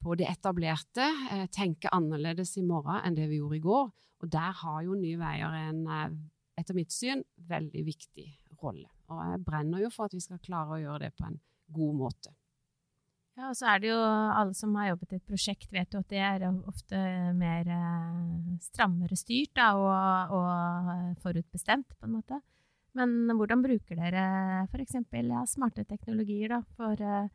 på 0.00 0.16
det 0.16 0.30
etablerte, 0.30 1.10
eh, 1.32 1.44
tenke 1.52 1.92
annerledes 1.92 2.54
i 2.56 2.64
morgen 2.64 3.02
enn 3.04 3.18
det 3.18 3.28
vi 3.30 3.42
gjorde 3.42 3.60
i 3.60 3.66
går. 3.66 3.92
Og 4.24 4.32
der 4.32 4.56
har 4.62 4.80
jo 4.86 4.96
Nye 4.96 5.20
Veier 5.20 5.60
en, 5.60 5.84
eh, 5.92 6.16
etter 6.56 6.76
mitt 6.78 6.94
syn, 6.94 7.24
veldig 7.36 7.84
viktig 7.84 8.26
rolle. 8.62 8.88
Og 9.12 9.20
jeg 9.20 9.44
brenner 9.44 9.84
jo 9.84 9.92
for 9.92 10.08
at 10.08 10.16
vi 10.16 10.24
skal 10.24 10.40
klare 10.40 10.76
å 10.76 10.82
gjøre 10.82 11.04
det 11.04 11.14
på 11.20 11.28
en 11.28 11.40
god 11.76 12.00
måte. 12.00 12.32
Ja, 13.36 13.50
og 13.50 13.56
så 13.58 13.66
er 13.68 13.80
det 13.82 13.90
jo 13.90 13.96
alle 14.00 14.54
som 14.56 14.72
har 14.80 14.94
jobbet 14.94 15.12
i 15.12 15.18
et 15.18 15.28
prosjekt, 15.28 15.68
vet 15.68 15.92
jo 15.92 16.00
at 16.00 16.08
det 16.08 16.20
er 16.24 16.44
ofte 16.48 17.00
mer 17.36 17.68
eh, 17.68 18.52
strammere 18.64 19.18
styrt 19.18 19.52
da, 19.58 19.74
og, 19.76 20.36
og 20.38 21.18
forutbestemt, 21.20 21.90
på 21.98 22.08
en 22.08 22.14
måte. 22.16 22.38
Men 22.96 23.28
hvordan 23.36 23.60
bruker 23.60 23.98
dere 23.98 24.22
f.eks. 24.70 24.96
Ja, 25.12 25.42
smarte 25.44 25.84
teknologier 25.84 26.54
da, 26.54 26.62
for 26.78 26.96
eh, 26.96 27.28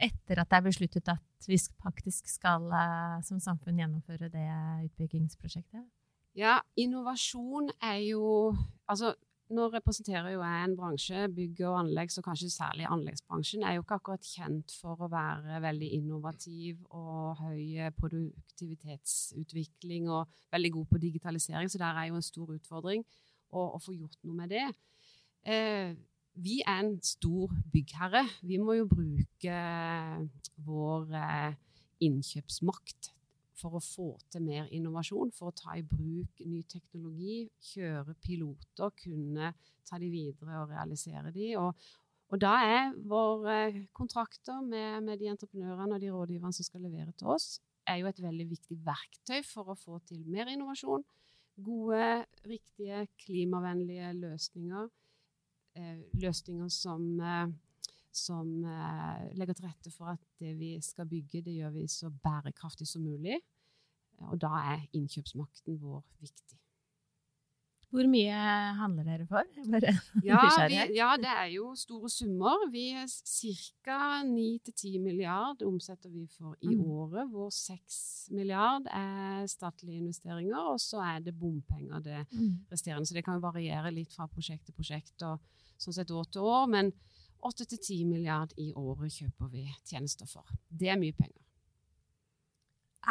etter 0.00 0.40
at 0.40 0.48
det 0.48 0.58
er 0.58 0.66
besluttet 0.70 1.10
at 1.12 1.48
vi 1.50 1.58
faktisk 1.84 2.32
skal 2.32 2.72
eh, 2.72 3.18
som 3.26 3.42
samfunn 3.42 3.82
gjennomføre 3.82 4.32
det 4.32 4.48
utbyggingsprosjektet? 4.88 5.84
Ja, 6.38 6.62
innovasjon 6.80 7.68
er 7.76 8.00
jo 8.06 8.54
Altså, 8.88 9.12
nå 9.50 9.68
representerer 9.72 10.30
jo 10.32 10.40
jeg 10.40 10.64
en 10.64 10.76
bransje, 10.78 11.28
bygg 11.36 11.60
og 11.68 11.78
anlegg, 11.82 12.08
så 12.12 12.20
kanskje 12.24 12.50
særlig 12.52 12.86
anleggsbransjen, 12.88 13.62
er 13.66 13.72
jo 13.76 13.82
ikke 13.84 13.98
akkurat 13.98 14.24
kjent 14.26 14.68
for 14.80 14.94
å 15.02 15.12
være 15.12 15.60
veldig 15.64 15.90
innovativ 15.98 16.74
og 16.90 17.36
høy 17.42 17.62
produktivitetsutvikling 17.98 20.04
og 20.10 20.22
veldig 20.54 20.72
god 20.78 20.86
på 20.92 21.02
digitalisering, 21.02 21.68
så 21.70 21.78
der 21.82 21.94
er 22.00 22.06
jo 22.08 22.18
en 22.20 22.30
stor 22.30 22.48
utfordring 22.54 23.00
å, 23.50 23.60
å 23.76 23.78
få 23.82 23.90
gjort 23.96 24.20
noe 24.24 24.36
med 24.38 24.48
det. 24.54 24.66
Eh, 25.42 25.88
vi 26.32 26.62
er 26.64 26.78
en 26.80 26.94
stor 27.04 27.52
byggherre. 27.72 28.24
Vi 28.40 28.56
må 28.62 28.72
jo 28.78 28.86
bruke 28.88 29.56
vår 30.64 31.02
eh, 31.18 31.52
innkjøpsmakt 32.06 33.00
for 33.62 33.78
å 33.78 33.82
få 33.82 34.10
til 34.32 34.42
mer 34.44 34.70
innovasjon, 34.74 35.32
for 35.32 35.52
å 35.52 35.56
ta 35.56 35.78
i 35.78 35.86
bruk 35.86 36.42
ny 36.42 36.62
teknologi, 36.68 37.46
kjøre 37.72 38.16
piloter, 38.20 38.92
kunne 38.98 39.52
ta 39.88 39.98
de 40.02 40.10
videre 40.10 40.62
og 40.62 40.72
realisere 40.74 41.32
de. 41.34 41.52
Og, 41.62 41.90
Og 42.32 42.40
da 42.40 42.52
er 42.64 42.94
våre 43.04 43.84
kontrakter 43.92 44.62
med, 44.64 45.02
med 45.04 45.18
de 45.20 45.26
entreprenørene 45.28 45.98
og 45.98 46.00
de 46.00 46.12
rådgiverne 46.14 46.56
som 46.56 46.64
skal 46.64 46.80
levere 46.86 47.12
til 47.12 47.28
oss, 47.34 47.58
er 47.84 47.98
jo 48.00 48.08
et 48.08 48.22
veldig 48.22 48.46
viktig 48.48 48.78
verktøy 48.86 49.42
for 49.44 49.68
å 49.68 49.76
få 49.76 49.98
til 50.08 50.22
mer 50.32 50.48
innovasjon. 50.48 51.04
Gode, 51.60 52.24
riktige, 52.48 53.02
klimavennlige 53.20 54.14
løsninger. 54.16 54.88
Eh, 55.76 56.00
løsninger 56.22 56.68
som, 56.72 57.04
eh, 57.20 57.52
som 58.12 58.64
eh, 58.68 59.28
legger 59.38 59.56
til 59.58 59.68
rette 59.68 59.92
for 59.94 60.12
at 60.12 60.22
det 60.40 60.54
vi 60.58 60.74
skal 60.84 61.08
bygge, 61.08 61.42
det 61.42 61.56
gjør 61.58 61.76
vi 61.76 61.86
så 61.90 62.10
bærekraftig 62.10 62.88
som 62.88 63.04
mulig. 63.06 63.40
Og 64.30 64.38
da 64.40 64.52
er 64.74 64.84
innkjøpsmakten 64.94 65.80
vår 65.82 66.02
viktig. 66.20 66.58
Hvor 67.92 68.06
mye 68.08 68.36
handler 68.78 69.04
dere 69.04 69.26
for? 69.28 69.44
Ja, 70.24 70.38
vi, 70.68 70.76
ja, 70.96 71.10
det 71.20 71.28
er 71.28 71.48
jo 71.52 71.74
store 71.76 72.08
summer. 72.08 72.64
Vi 72.72 72.86
Ca. 73.04 73.98
9-10 74.24 74.96
milliard 75.02 75.62
omsetter 75.66 76.08
vi 76.08 76.24
for 76.32 76.56
i 76.62 76.72
mm. 76.72 76.86
året, 76.88 77.28
hvor 77.28 77.50
6 77.52 78.30
milliard 78.32 78.88
er 78.88 79.44
statlige 79.46 80.00
investeringer, 80.00 80.56
og 80.72 80.80
så 80.80 81.02
er 81.04 81.20
det 81.20 81.36
bompenger 81.36 82.00
det 82.00 82.24
mm. 82.32 82.64
resterende. 82.72 83.06
Så 83.06 83.14
det 83.14 83.26
kan 83.26 83.36
jo 83.36 83.44
variere 83.44 83.92
litt 83.92 84.14
fra 84.16 84.28
prosjekt 84.30 84.70
til 84.70 84.78
prosjekt 84.78 85.28
og 85.28 85.42
sånn 85.76 85.98
sett 85.98 86.16
år 86.16 86.32
til 86.32 86.48
år. 86.48 86.70
Men 86.72 86.94
8-10 87.42 88.04
milliard 88.06 88.52
i 88.60 88.70
året 88.78 89.12
kjøper 89.12 89.50
vi 89.52 89.64
tjenester 89.88 90.28
for. 90.30 90.46
Det 90.68 90.90
er 90.92 91.00
mye 91.00 91.16
penger. 91.16 91.40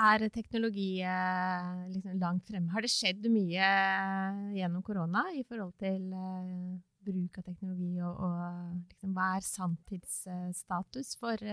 Er 0.01 0.23
teknologi 0.31 1.01
eh, 1.03 1.71
liksom 1.91 2.19
langt 2.21 2.47
fremme? 2.47 2.71
Har 2.71 2.83
det 2.83 2.93
skjedd 2.93 3.27
mye 3.27 3.59
eh, 3.59 4.39
gjennom 4.55 4.85
korona 4.87 5.25
i 5.35 5.43
forhold 5.43 5.73
til 5.83 6.05
uh, 6.15 6.77
bruk 7.03 7.41
av 7.41 7.43
teknologi, 7.49 7.97
og, 7.99 8.21
og 8.23 8.93
liksom, 8.93 9.11
hva 9.17 9.27
er 9.35 9.43
sanntidsstatus 9.43 11.15
for 11.19 11.43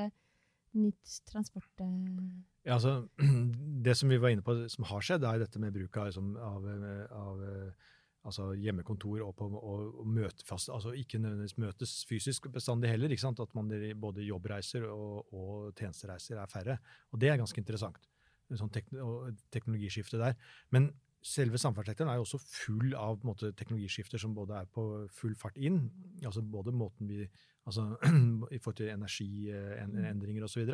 nytt 0.78 1.18
transport? 1.26 1.82
Ja, 2.62 2.76
altså, 2.76 3.08
det 3.86 3.96
som 3.98 4.12
vi 4.12 4.20
var 4.22 4.30
inne 4.36 4.46
på 4.46 4.54
som 4.70 4.86
har 4.86 5.02
skjedd, 5.02 5.26
er 5.26 5.42
dette 5.42 5.58
med 5.58 5.74
bruk 5.74 5.98
av, 5.98 6.12
liksom, 6.12 6.36
av, 6.38 6.70
av 7.18 7.42
altså 8.26 8.50
hjemmekontor 8.58 9.22
og, 9.24 9.34
på, 9.38 9.46
og, 9.46 10.00
og 10.02 10.06
møtefast, 10.10 10.70
altså 10.74 10.92
ikke 10.98 11.20
nødvendigvis 11.22 11.58
møtes 11.62 11.92
fysisk 12.08 12.48
bestandig 12.52 12.90
heller. 12.90 13.10
ikke 13.10 13.22
sant? 13.22 13.40
At 13.40 13.54
man 13.54 13.70
både 14.00 14.26
jobbreiser 14.26 14.88
og, 14.90 15.34
og 15.34 15.74
tjenestereiser 15.78 16.40
er 16.40 16.50
færre. 16.52 16.78
Og 17.12 17.20
det 17.20 17.30
er 17.30 17.40
ganske 17.40 17.60
interessant 17.60 18.08
sånn 18.56 18.72
teknologiskifte 19.52 20.20
der. 20.20 20.36
Men 20.72 20.90
selve 21.24 21.58
samferdselssektoren 21.60 22.12
er 22.12 22.20
jo 22.20 22.24
også 22.24 22.40
full 22.40 22.94
av 22.96 23.24
måte, 23.26 23.50
teknologiskifter 23.58 24.20
som 24.22 24.36
både 24.36 24.62
er 24.62 24.70
på 24.72 24.84
full 25.12 25.34
fart 25.38 25.58
inn, 25.58 25.82
altså 26.24 26.44
både 26.46 26.72
måten 26.72 27.10
vi 27.10 27.24
altså 27.68 27.90
i 28.54 28.60
forhold 28.62 28.78
til 28.78 28.92
energiendringer 28.94 30.46
osv., 30.46 30.70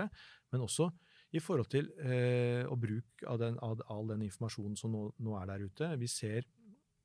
men 0.53 0.63
også 0.63 0.91
i 1.35 1.41
forhold 1.43 1.67
til 1.73 1.89
eh, 1.99 2.63
å 2.71 2.77
bruke 2.79 3.27
av, 3.27 3.41
den, 3.41 3.57
av, 3.65 3.81
all 3.91 4.13
den 4.13 4.23
informasjonen 4.29 4.77
som 4.79 4.93
nå, 4.95 5.09
nå, 5.19 5.35
er 5.41 5.49
der 5.51 5.65
ute. 5.67 5.89
Vi 5.99 6.07
ser 6.07 6.45
eh, 6.45 6.45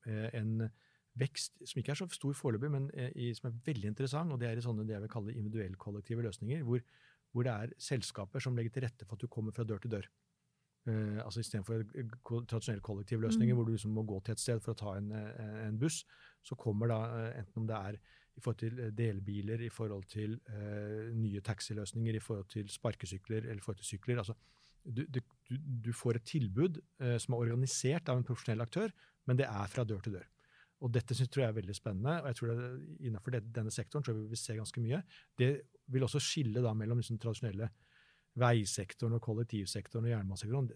en 0.09 0.69
vekst 1.19 1.59
som 1.65 1.81
ikke 1.81 1.93
er 1.93 1.99
så 1.99 2.07
stor 2.13 2.37
foreløpig, 2.37 2.71
men 2.73 2.89
eh, 2.93 3.11
i, 3.15 3.29
som 3.37 3.49
er 3.49 3.59
veldig 3.65 3.91
interessant, 3.91 4.33
og 4.33 4.41
det 4.41 4.49
er 4.49 4.59
i 4.59 4.65
sånne 4.65 4.85
det 4.87 4.95
jeg 4.95 5.05
vil 5.05 5.13
kalle 5.15 5.35
individuell-kollektive 5.35 6.25
løsninger, 6.25 6.63
hvor, 6.67 6.83
hvor, 7.33 7.47
det 7.47 7.53
er 7.53 7.75
selskaper 7.89 8.43
som 8.43 8.57
legger 8.57 8.75
til 8.75 8.85
rette 8.87 9.07
for 9.07 9.17
at 9.17 9.25
du 9.25 9.31
kommer 9.31 9.55
fra 9.55 9.67
dør 9.67 9.81
til 9.83 9.95
dør. 9.97 10.09
Uh, 10.87 11.19
altså 11.25 11.43
Istedenfor 11.43 11.83
tradisjonelle 12.47 12.85
kollektive 12.85 13.25
løsninger, 13.25 13.53
mm. 13.53 13.57
hvor 13.59 13.67
du 13.67 13.73
liksom 13.75 13.91
må 13.93 14.05
gå 14.07 14.21
til 14.23 14.37
et 14.37 14.41
sted 14.41 14.61
for 14.63 14.73
å 14.73 14.79
ta 14.79 14.95
en, 14.97 15.11
eh, 15.11 15.65
en 15.65 15.79
buss, 15.79 16.05
så 16.45 16.55
kommer 16.57 16.89
da, 16.89 16.99
enten 17.35 17.61
om 17.61 17.67
det 17.67 17.75
er 17.75 17.99
i 18.39 18.41
forhold 18.41 18.61
til 18.61 18.79
delbiler, 18.95 19.59
i 19.65 19.73
forhold 19.73 20.05
til 20.07 20.37
uh, 20.47 21.09
nye 21.11 21.43
taxiløsninger, 21.43 22.15
i 22.15 22.23
forhold 22.23 22.47
til 22.53 22.71
sparkesykler 22.71 23.43
eller 23.43 23.59
i 23.59 23.65
forhold 23.65 23.81
til 23.81 23.91
sykler 23.97 24.23
altså, 24.23 24.37
du, 24.83 25.03
du, 25.09 25.21
du 25.87 25.91
får 25.93 26.19
et 26.19 26.27
tilbud 26.29 26.79
som 27.21 27.35
er 27.35 27.41
organisert 27.45 28.09
av 28.09 28.19
en 28.19 28.25
profesjonell 28.27 28.63
aktør, 28.63 28.93
men 29.27 29.39
det 29.39 29.47
er 29.49 29.71
fra 29.71 29.85
dør 29.87 30.03
til 30.05 30.17
dør. 30.17 30.27
Og 30.79 30.93
Dette 30.95 31.15
synes, 31.15 31.29
tror 31.31 31.43
jeg 31.43 31.51
er 31.51 31.57
veldig 31.57 31.75
spennende. 31.75 32.21
og 32.21 32.27
jeg 32.29 32.35
tror 32.39 32.53
det, 32.53 32.69
Innenfor 32.99 33.35
det, 33.35 33.43
denne 33.55 33.71
sektoren 33.73 34.03
tror 34.03 34.15
jeg 34.15 34.23
vi 34.23 34.33
vil 34.33 34.41
se 34.41 34.55
ganske 34.55 34.81
mye. 34.83 35.01
Det 35.37 35.49
vil 35.91 36.05
også 36.05 36.21
skille 36.23 36.63
da 36.63 36.73
mellom 36.77 37.01
liksom, 37.01 37.19
tradisjonelle 37.19 37.69
veisektoren 38.39 39.17
og 39.17 39.23
kollektivsektoren 39.25 40.05
og 40.07 40.13
jernbanesektoren, 40.13 40.69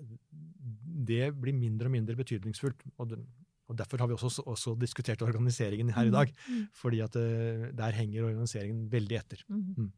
det 1.07 1.29
blir 1.39 1.55
mindre 1.55 1.87
og 1.87 1.95
mindre 1.95 2.17
betydningsfullt. 2.19 2.83
Og, 2.97 3.09
den, 3.13 3.25
og 3.71 3.77
Derfor 3.79 4.03
har 4.03 4.09
vi 4.11 4.17
også, 4.17 4.43
også, 4.49 4.75
diskutert 4.81 5.21
organiseringen 5.21 5.93
her 5.95 6.09
i 6.09 6.13
dag. 6.13 6.33
Mm. 6.47 6.55
mm. 6.55 6.65
fordi 6.73 6.99
at 7.05 7.15
uh, 7.15 7.69
der 7.77 7.99
henger 7.99 8.27
organiseringen 8.27 8.91
veldig 8.91 9.19
etter. 9.21 9.45
Mm. 9.47 9.63
Mm. 9.77 9.91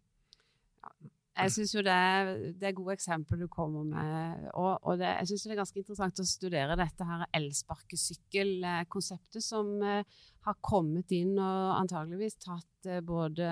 Jeg 1.35 1.51
syns 1.51 1.73
jo 1.75 1.81
det 1.83 1.91
det 2.61 2.67
er, 2.69 2.77
gode 2.77 2.93
eksempler 2.95 3.37
du 3.41 3.47
kommer 3.51 3.83
med. 3.83 4.47
Og, 4.53 4.79
og 4.81 4.99
det, 5.01 5.09
jeg 5.19 5.27
syns 5.31 5.43
det 5.43 5.51
er 5.55 5.61
ganske 5.61 5.79
interessant 5.81 6.21
å 6.21 6.25
studere 6.29 6.79
dette 6.79 7.03
her 7.09 7.21
elsparkesykkelkonseptet 7.41 9.41
som 9.43 9.67
uh, 9.83 10.03
har 10.47 10.55
kommet 10.63 11.09
inn 11.15 11.33
og 11.35 11.79
antageligvis 11.81 12.35
tatt 12.45 12.75
uh, 12.87 13.01
både 13.05 13.45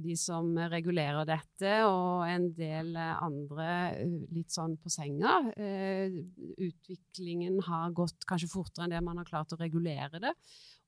de 0.00 0.14
som 0.16 0.54
regulerer 0.72 1.26
dette, 1.28 1.72
og 1.84 2.24
en 2.24 2.46
del 2.56 2.94
andre 2.96 3.66
eh, 3.98 4.14
litt 4.32 4.52
sånn 4.54 4.78
på 4.80 4.92
senga. 4.92 5.34
Eh, 5.52 6.14
utviklingen 6.56 7.58
har 7.66 7.92
gått 7.96 8.24
kanskje 8.28 8.50
fortere 8.52 8.86
enn 8.86 8.94
det 8.94 9.02
man 9.04 9.20
har 9.20 9.28
klart 9.28 9.52
å 9.52 9.60
regulere 9.60 10.22
det. 10.22 10.32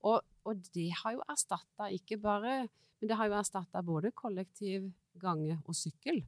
Og, 0.05 0.21
og 0.45 0.65
det 0.77 0.91
har 1.01 1.17
jo 1.17 1.25
erstatta 1.33 1.89
ikke 1.95 2.19
bare 2.21 2.65
Men 3.01 3.11
det 3.11 3.17
har 3.19 3.29
jo 3.29 3.37
erstatta 3.37 3.83
både 3.85 4.13
kollektiv, 4.17 4.87
gange 5.21 5.59
og 5.65 5.77
sykkel. 5.77 6.23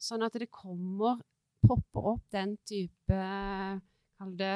Sånn 0.00 0.24
at 0.24 0.36
det 0.38 0.48
kommer 0.50 1.20
popper 1.62 2.06
opp 2.14 2.24
den 2.32 2.56
type 2.66 3.18
Kall 4.18 4.32
det 4.38 4.54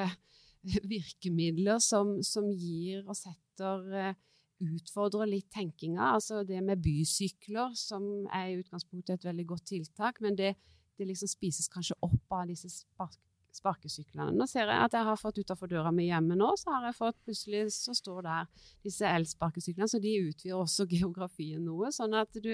virkemidler 0.94 1.78
som, 1.82 2.16
som 2.26 2.48
gir 2.50 3.04
og 3.06 3.16
setter 3.18 4.14
Utfordrer 4.56 5.28
litt 5.28 5.50
tenkinga. 5.52 6.14
Altså 6.14 6.40
det 6.48 6.62
med 6.64 6.80
bysykler, 6.80 7.74
som 7.76 8.24
er 8.32 8.54
i 8.54 8.58
utgangspunktet 8.62 9.18
et 9.18 9.26
veldig 9.28 9.44
godt 9.50 9.66
tiltak, 9.68 10.22
men 10.24 10.38
det, 10.38 10.54
det 10.96 11.08
liksom 11.10 11.28
spises 11.28 11.68
kanskje 11.68 11.98
opp 12.00 12.32
av 12.32 12.46
disse 12.48 12.70
spark 12.72 13.20
sparkesyklene. 13.56 14.34
Nå 14.36 14.46
ser 14.50 14.68
jeg 14.70 14.84
at 14.86 14.94
jeg 14.96 15.06
har 15.08 15.18
fått 15.20 15.40
utafor 15.40 15.70
døra 15.70 15.92
mi 15.94 16.08
hjemme 16.08 16.36
nå, 16.38 16.52
så 16.60 16.74
har 16.74 16.88
jeg 16.88 16.98
fått 16.98 17.18
plutselig 17.26 17.62
så 17.74 17.94
står 17.96 18.26
der 18.26 18.50
disse 18.86 19.08
elsparkesyklene, 19.08 19.88
så 19.90 20.00
de 20.02 20.14
utvider 20.28 20.58
også 20.58 20.86
geografien 20.94 21.64
noe. 21.66 21.92
Sånn 21.94 22.16
at 22.18 22.36
du 22.36 22.52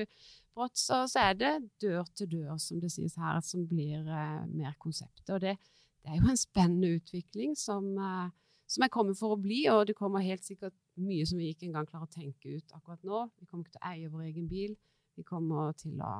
brått 0.54 0.78
så, 0.78 1.02
så, 1.10 1.28
er 1.28 1.38
det 1.38 1.52
dør 1.82 2.06
til 2.16 2.30
dør, 2.36 2.56
som 2.60 2.80
det 2.82 2.92
sies 2.94 3.16
her, 3.20 3.40
som 3.44 3.66
blir 3.68 4.06
eh, 4.06 4.44
mer 4.52 4.76
konseptet. 4.82 5.28
Og 5.32 5.42
det, 5.44 5.56
det, 6.02 6.12
er 6.12 6.20
jo 6.20 6.30
en 6.32 6.40
spennende 6.40 6.94
utvikling 6.98 7.56
som, 7.58 7.92
eh, 7.96 8.30
som 8.70 8.86
er 8.86 8.92
kommet 8.92 9.18
for 9.18 9.36
å 9.36 9.40
bli, 9.40 9.64
og 9.72 9.86
det 9.88 9.98
kommer 9.98 10.24
helt 10.24 10.44
sikkert 10.46 10.76
mye 11.00 11.26
som 11.28 11.40
vi 11.40 11.52
ikke 11.52 11.70
engang 11.70 11.88
klarer 11.88 12.08
å 12.08 12.12
tenke 12.12 12.58
ut 12.58 12.76
akkurat 12.76 13.04
nå. 13.08 13.26
Vi 13.40 13.48
kommer 13.48 13.64
ikke 13.64 13.78
til 13.78 13.84
å 13.84 13.92
eie 13.94 14.12
vår 14.12 14.28
egen 14.28 14.48
bil. 14.50 14.76
Vi 15.16 15.24
kommer 15.28 15.72
til 15.76 16.00
å 16.00 16.12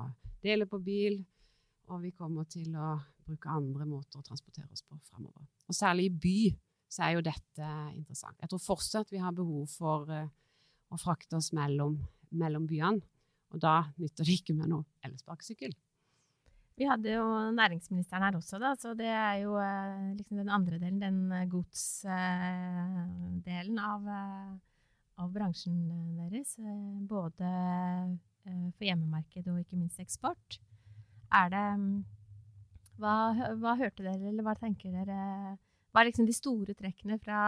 dele 0.45 0.67
på 0.69 0.81
bil, 0.83 1.23
og 1.91 2.03
vi 2.05 2.13
kommer 2.17 2.49
til 2.51 2.75
å 2.77 2.95
bruke 3.27 3.51
andre 3.51 3.87
måter 3.89 4.21
å 4.21 4.27
transportere 4.27 4.71
oss 4.73 4.85
på 4.87 4.99
fremover. 5.09 5.47
Og 5.69 5.77
særlig 5.77 6.09
i 6.09 6.15
by 6.25 6.37
så 6.93 7.07
er 7.07 7.17
jo 7.17 7.25
dette 7.25 7.69
interessant. 7.97 8.37
Jeg 8.43 8.53
tror 8.53 8.63
fortsatt 8.63 9.13
vi 9.13 9.23
har 9.23 9.33
behov 9.37 9.71
for 9.73 10.11
uh, 10.13 10.29
å 10.93 11.01
frakte 11.01 11.39
oss 11.39 11.53
mellom, 11.57 11.97
mellom 12.37 12.67
byene, 12.69 13.01
og 13.53 13.61
da 13.61 13.79
nytter 14.01 14.25
det 14.29 14.35
ikke 14.41 14.57
med 14.57 14.69
noe 14.73 14.85
elsparkesykkel. 15.07 15.73
Vi 16.79 16.87
hadde 16.89 17.13
jo 17.13 17.25
næringsministeren 17.53 18.25
her 18.25 18.37
også, 18.39 18.59
da, 18.61 18.71
så 18.81 18.95
det 18.97 19.11
er 19.13 19.35
jo 19.43 19.59
eh, 19.61 20.15
liksom 20.17 20.37
den 20.41 20.49
andre 20.53 20.79
delen, 20.81 21.01
den 21.03 21.33
eh, 21.37 21.49
godsdelen 21.53 22.17
av, 23.79 24.09
eh, 24.09 24.53
av 25.21 25.29
bransjen 25.35 25.77
deres. 26.17 26.57
Både 27.09 27.49
for 28.43 28.85
hjemmemarked 28.89 29.47
og 29.53 29.61
ikke 29.61 29.79
minst 29.79 30.01
eksport. 30.03 30.59
Er 31.31 31.49
det 31.53 31.79
hva, 33.03 33.17
hva, 33.61 33.77
hørte 33.81 34.05
dere, 34.07 34.31
eller 34.31 34.47
hva 34.47 34.57
tenker 34.59 34.95
dere 34.95 35.19
Hva 35.93 36.03
er 36.03 36.09
liksom 36.09 36.29
de 36.29 36.35
store 36.37 36.77
trekkene 36.79 37.19
fra 37.21 37.43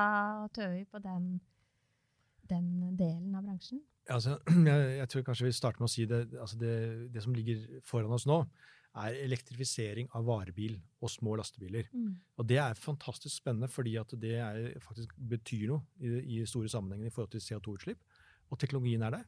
TØI 0.56 0.84
på 0.90 1.00
den, 1.04 1.34
den 2.50 2.70
delen 2.99 3.34
av 3.38 3.46
bransjen? 3.46 3.80
Altså, 4.12 4.37
jeg, 4.68 4.94
jeg, 4.99 5.08
tror 5.11 5.26
kanskje 5.30 5.49
vi 5.49 5.56
starter 5.56 5.80
med 5.84 5.88
å 5.88 5.94
si 5.94 6.06
det, 6.11 6.23
altså 6.37 6.61
det, 6.61 6.75
det 7.14 7.25
som 7.25 7.37
ligger 7.37 7.62
foran 7.87 8.12
oss 8.12 8.26
nå, 8.28 8.42
er 8.94 9.16
elektrifisering 9.25 10.11
av 10.14 10.26
varebil 10.28 10.76
og 11.02 11.11
små 11.11 11.34
lastebiler. 11.40 11.88
Mm. 11.90 12.12
Og 12.38 12.46
det 12.46 12.61
er 12.62 12.78
fantastisk 12.78 13.40
spennende, 13.40 13.68
fordi 13.70 13.96
at 13.99 14.12
det 14.23 14.37
er, 14.38 14.61
faktisk 14.82 15.16
betyr 15.18 15.73
noe 15.73 15.82
i, 15.99 16.12
i 16.37 16.44
store 16.46 16.70
sammenhenger 16.70 17.11
i 17.11 17.14
forhold 17.14 17.32
til 17.34 17.42
CO2-utslipp. 17.42 18.04
Og 18.52 18.61
teknologien 18.61 19.02
er 19.02 19.16
der. 19.16 19.26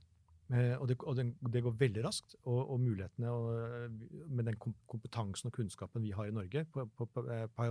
Eh, 0.55 0.77
og, 0.79 0.87
det, 0.87 0.97
og 1.03 1.17
det, 1.53 1.63
går 1.63 1.79
veldig 1.79 2.05
raskt. 2.07 2.37
Og, 2.45 2.59
og 2.75 2.81
mulighetene 2.81 3.31
og, 3.31 4.03
med 4.31 4.47
den 4.51 4.59
kompetansen 4.61 5.51
og 5.51 5.57
kunnskapen 5.57 6.05
vi 6.05 6.15
har 6.15 6.31
i 6.31 6.35
Norge 6.35 6.67
på, 6.71 6.87
på, 6.87 7.09
på, 7.11 7.71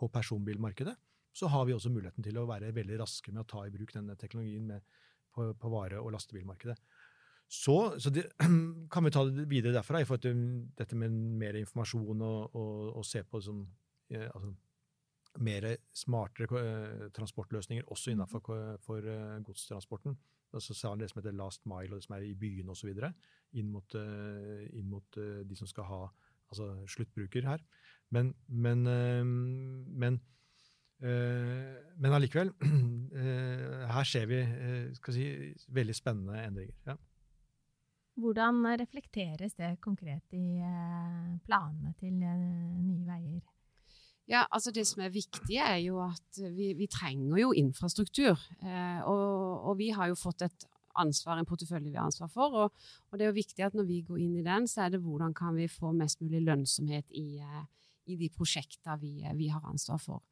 på, 0.00 0.08
personbilmarkedet, 0.12 0.96
så 1.36 1.50
har 1.52 1.66
vi 1.68 1.74
også 1.76 1.92
muligheten 1.92 2.24
til 2.24 2.38
å 2.40 2.46
være 2.48 2.72
veldig 2.76 3.00
raske 3.02 3.32
med 3.32 3.44
å 3.44 3.50
ta 3.50 3.66
i 3.66 3.72
bruk 3.74 3.92
denne 3.92 4.16
teknologien 4.16 4.64
med, 4.70 4.84
på, 5.36 5.52
vare- 5.68 6.00
og 6.00 6.14
lastebilmarkedet. 6.14 6.76
Så, 7.46 7.76
så 8.00 8.10
det, 8.10 8.24
kan 8.92 9.04
vi 9.04 9.12
ta 9.12 9.26
det 9.28 9.44
videre 9.50 9.76
derfra 9.76 10.00
i 10.00 10.06
forhold 10.08 10.24
til 10.24 10.46
dette 10.78 10.96
med 10.98 11.12
mer 11.12 11.58
informasjon 11.60 12.24
og, 12.24 12.56
og, 12.96 13.04
se 13.06 13.22
på 13.28 13.42
sånn, 13.44 13.60
altså, 14.16 14.54
mer 15.44 15.68
smartere 15.92 16.62
eh, 16.62 17.04
transportløsninger 17.14 17.92
også 17.92 18.14
innenfor 18.14 18.40
for, 18.82 19.10
uh, 20.56 20.62
så 20.62 20.74
sa 20.74 20.92
han 20.92 21.02
det 21.02 21.10
som 21.10 21.20
heter 21.20 21.36
last 21.36 21.66
mile, 21.68 21.90
og 21.90 22.00
det 22.00 22.06
som 22.06 22.16
er 22.16 22.26
i 22.26 22.36
byene 22.38 22.72
osv. 22.72 22.92
Inn 23.56 23.72
mot, 23.72 23.96
uh, 23.98 24.62
inn 24.76 24.88
mot 24.90 25.20
uh, 25.20 25.42
de 25.46 25.58
som 25.58 25.68
skal 25.70 25.88
ha 25.90 26.00
altså 26.50 26.70
sluttbruker 26.88 27.46
her. 27.48 27.62
Men, 28.14 28.34
men, 28.46 28.86
men 28.86 30.22
men 30.96 32.14
allikevel, 32.16 32.54
her 33.94 34.06
ser 34.08 34.30
vi 34.30 34.38
si, 35.12 35.26
veldig 35.76 35.96
spennende 35.98 36.38
endringer. 36.40 36.72
Ja. 36.86 36.94
Hvordan 38.16 38.62
reflekteres 38.80 39.58
det 39.58 39.74
konkret 39.84 40.32
i 40.32 40.62
planene 41.44 41.92
til 42.00 42.16
Nye 42.16 43.04
Veier? 43.04 43.44
Ja, 44.26 44.42
altså 44.50 44.72
Det 44.74 44.82
som 44.86 45.02
er 45.02 45.12
viktig, 45.14 45.56
er 45.56 45.76
jo 45.76 46.00
at 46.02 46.40
vi, 46.56 46.72
vi 46.74 46.88
trenger 46.90 47.38
jo 47.38 47.52
infrastruktur. 47.54 48.34
Eh, 48.62 49.00
og, 49.06 49.55
og, 49.76 49.80
vi 49.80 49.92
har 49.94 50.10
jo 50.10 50.18
fått 50.18 50.46
et 50.46 50.66
ansvar, 50.96 51.36
en 51.36 51.48
portefølje 51.48 51.90
vi 51.90 51.98
har 51.98 52.08
ansvar 52.08 52.30
for. 52.32 52.54
Og, 52.56 52.86
og, 53.10 53.16
det 53.16 53.26
er 53.26 53.32
jo 53.32 53.40
viktig 53.40 53.66
at 53.66 53.76
når 53.76 53.88
vi 53.88 54.02
går 54.06 54.22
inn 54.24 54.38
i 54.40 54.46
den, 54.46 54.68
så 54.70 54.86
er 54.86 54.94
det 54.94 55.02
hvordan 55.04 55.34
kan 55.36 55.56
vi 55.58 55.68
få 55.70 55.92
mest 55.96 56.22
mulig 56.24 56.40
lønnsomhet 56.46 57.12
i, 57.12 57.42
eh, 57.44 57.92
i 58.08 58.16
de 58.20 58.30
prosjektene 58.32 58.96
vi, 59.02 59.12
vi, 59.36 59.50
har 59.52 59.64
ansvar 59.68 60.00
for. 60.02 60.24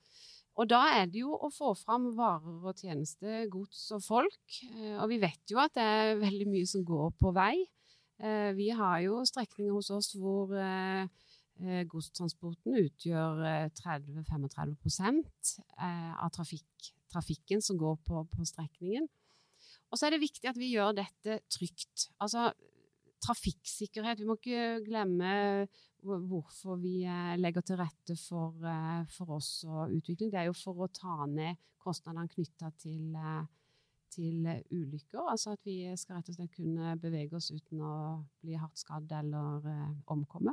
Og 0.55 0.69
da 0.71 0.81
er 1.01 1.09
det 1.11 1.25
jo 1.25 1.35
å 1.35 1.51
få 1.51 1.73
fram 1.77 2.13
varer 2.17 2.63
og 2.71 2.79
tjenester, 2.79 3.45
gods 3.53 3.89
og 3.97 4.05
folk. 4.07 4.59
Eh, 4.73 4.97
og 4.97 5.09
vi 5.13 5.21
vet 5.23 5.53
jo 5.53 5.61
at 5.63 5.77
det 5.77 5.85
er 5.85 6.23
veldig 6.23 6.49
mye 6.51 6.71
som 6.71 6.87
går 6.87 7.13
på 7.21 7.35
vei. 7.37 7.59
Eh, 8.23 8.51
vi 8.57 8.71
har 8.73 9.01
jo 9.05 9.21
strekninger 9.27 9.75
hos 9.75 9.91
oss 9.93 10.15
hvor 10.17 10.55
eh, 10.57 11.11
Eh, 11.63 11.85
godstransporten 11.87 12.75
utgjør 12.81 13.45
30-35 13.79 14.73
eh, 15.07 15.61
eh, 15.87 16.15
av 16.19 16.33
trafikk, 16.35 16.89
trafikken 17.13 17.63
som 17.63 17.79
går 17.79 18.01
på, 18.03 18.25
på 18.27 18.47
strekningen. 18.49 19.07
Og 19.95 19.99
så 19.99 20.09
er 20.09 20.17
det 20.17 20.25
viktig 20.25 20.49
at 20.51 20.59
vi 20.59 20.73
gjør 20.73 20.97
dette 20.99 21.39
trygt. 21.55 22.09
Altså, 22.19 22.49
trafikksikkerhet 23.23 24.19
Vi 24.21 24.27
må 24.29 24.35
ikke 24.41 24.81
glemme 24.85 25.35
hvorfor 26.05 26.77
vi 26.83 27.07
legger 27.41 27.63
til 27.65 27.79
rette 27.81 28.17
for, 28.19 28.59
for 29.15 29.37
oss 29.39 29.53
og 29.65 29.95
utvikling. 29.95 30.33
Det 30.33 30.41
er 30.43 30.51
jo 30.51 30.57
for 30.59 30.83
å 30.85 30.91
ta 30.93 31.25
ned 31.31 31.63
kostnadene 31.81 32.29
knytta 32.33 32.73
til, 32.83 33.15
til 34.13 34.51
ulykker. 34.75 35.23
Altså 35.23 35.55
at 35.55 35.63
vi 35.65 35.79
skal 36.01 36.19
rett 36.19 36.29
og 36.33 36.37
slett 36.37 36.53
kunne 36.59 36.99
bevege 37.01 37.39
oss 37.39 37.53
uten 37.55 37.81
å 37.81 37.95
bli 38.43 38.59
hardt 38.59 38.83
skadd 38.83 39.15
eller 39.23 39.71
omkomme. 40.13 40.53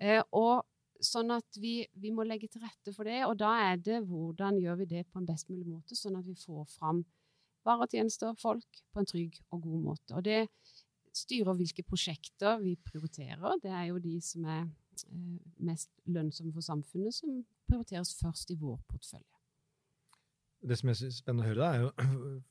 Eh, 0.00 0.22
og 0.32 0.64
sånn 0.98 1.30
at 1.34 1.58
vi, 1.60 1.82
vi, 1.94 2.10
må 2.14 2.26
legge 2.26 2.48
til 2.50 2.64
rette 2.64 2.94
for 2.96 3.06
det. 3.06 3.20
Og 3.28 3.36
da 3.38 3.52
er 3.68 3.78
det 3.82 4.00
hvordan 4.08 4.58
gjør 4.62 4.82
vi 4.82 4.90
det 4.96 5.06
på 5.06 5.20
en 5.20 5.28
best 5.28 5.50
mulig 5.52 5.68
måte, 5.68 5.98
sånn 5.98 6.18
at 6.18 6.26
vi 6.26 6.34
får 6.38 6.66
fram 6.74 7.04
varer, 7.66 7.90
tjenester, 7.90 8.34
folk 8.40 8.82
på 8.92 9.02
en 9.02 9.08
trygg 9.08 9.40
og 9.50 9.62
god 9.64 9.80
måte. 9.90 10.14
Og 10.16 10.24
det 10.26 10.44
styrer 11.16 11.56
hvilke 11.58 11.84
prosjekter 11.86 12.60
vi 12.62 12.76
prioriterer. 12.84 13.58
Det 13.62 13.72
er 13.72 13.88
jo 13.90 14.02
de 14.02 14.18
som 14.24 14.46
er 14.48 14.62
eh, 14.66 15.40
mest 15.66 15.90
lønnsomme 16.06 16.54
for 16.54 16.64
samfunnet, 16.64 17.14
som 17.14 17.42
prioriteres 17.68 18.14
først 18.20 18.54
i 18.54 18.58
vår 18.60 18.78
portefølje. 18.88 19.38
Det 20.58 20.74
som 20.74 20.90
er 20.90 20.96
spennende 21.14 21.44
å 21.44 21.48
høre, 21.52 21.66
er 21.68 21.84
jo 21.84 21.90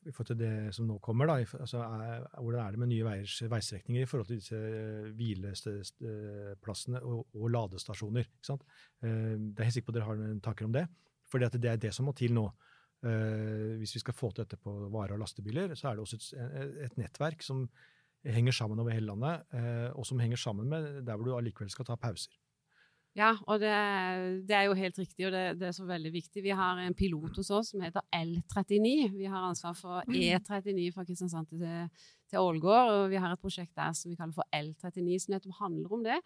i 0.08 0.14
forhold 0.16 0.30
til 0.30 0.40
det 0.40 0.52
som 0.76 0.88
nå 0.88 0.96
kommer. 1.04 1.28
Da, 1.28 1.42
altså, 1.60 1.82
er, 1.84 2.24
hvordan 2.38 2.62
er 2.64 2.76
det 2.76 2.80
med 2.80 2.92
Nye 2.94 3.08
Veiers 3.08 3.36
veistrekninger 3.52 4.06
i 4.06 4.08
forhold 4.08 4.30
til 4.30 4.40
disse 4.40 4.56
eh, 4.60 5.10
hvileplassene 5.18 7.04
og, 7.04 7.26
og 7.36 7.52
ladestasjoner? 7.52 8.30
Ikke 8.30 8.52
sant? 8.54 8.63
Eh, 9.04 9.36
det 9.36 9.60
er 9.60 9.67
helt 9.67 9.76
sikker 9.76 9.91
på 9.91 9.96
at 9.96 10.00
dere 10.00 10.08
har 10.08 10.39
tanker 10.46 10.70
om 10.70 10.78
det. 10.78 10.86
For 11.28 11.43
det 11.43 11.60
er 11.67 11.82
det 11.84 11.91
som 11.91 12.08
må 12.08 12.15
til 12.15 12.32
nå. 12.38 12.46
Eh, 13.05 13.77
hvis 13.77 13.93
vi 13.93 14.01
skal 14.01 14.17
få 14.17 14.31
til 14.31 14.45
dette 14.45 14.57
på 14.57 14.73
varer 14.93 15.13
og 15.15 15.21
lastebiler, 15.21 15.75
så 15.77 15.91
er 15.91 15.97
det 15.97 16.05
også 16.05 16.17
et, 16.17 16.81
et 16.88 16.97
nettverk 16.97 17.45
som 17.45 17.67
henger 18.25 18.55
sammen 18.55 18.79
over 18.81 18.91
hele 18.91 19.07
landet, 19.07 19.45
og 19.95 20.03
som 20.05 20.19
henger 20.19 20.39
sammen 20.41 20.67
med 20.67 20.88
der 21.05 21.15
hvor 21.15 21.27
du 21.29 21.36
allikevel 21.38 21.69
skal 21.71 21.86
ta 21.88 21.95
pauser. 22.01 22.33
Ja, 23.17 23.31
og 23.49 23.62
det, 23.63 23.73
det, 24.45 24.53
er 24.53 24.67
jo 24.67 24.75
helt 24.77 24.97
riktig, 24.99 25.25
og 25.25 25.31
det, 25.33 25.43
det, 25.57 25.69
er 25.71 25.73
så 25.73 25.88
veldig 25.89 26.12
viktig. 26.13 26.43
Vi 26.45 26.53
har 26.53 26.77
en 26.83 26.93
pilot 26.97 27.39
hos 27.39 27.49
oss 27.49 27.71
som 27.73 27.81
heter 27.81 28.03
L39. 28.13 28.91
Vi 29.15 29.25
har 29.25 29.47
ansvar 29.47 29.73
for 29.77 30.05
mm. 30.05 30.17
E39 30.19 30.91
fra 30.93 31.05
Kristiansand 31.07 31.49
til, 31.49 31.63
til 32.29 32.43
Ålgård, 32.43 32.91
og 32.93 33.07
vi 33.10 33.17
har 33.21 33.33
et 33.33 33.41
prosjekt 33.41 33.73
der 33.79 33.95
som 33.97 34.13
vi 34.13 34.19
kaller 34.19 34.38
for 34.38 34.45
L39, 34.53 35.17
som 35.23 35.33
nettopp 35.33 35.57
handler 35.63 35.97
om 35.97 36.05
det. 36.05 36.19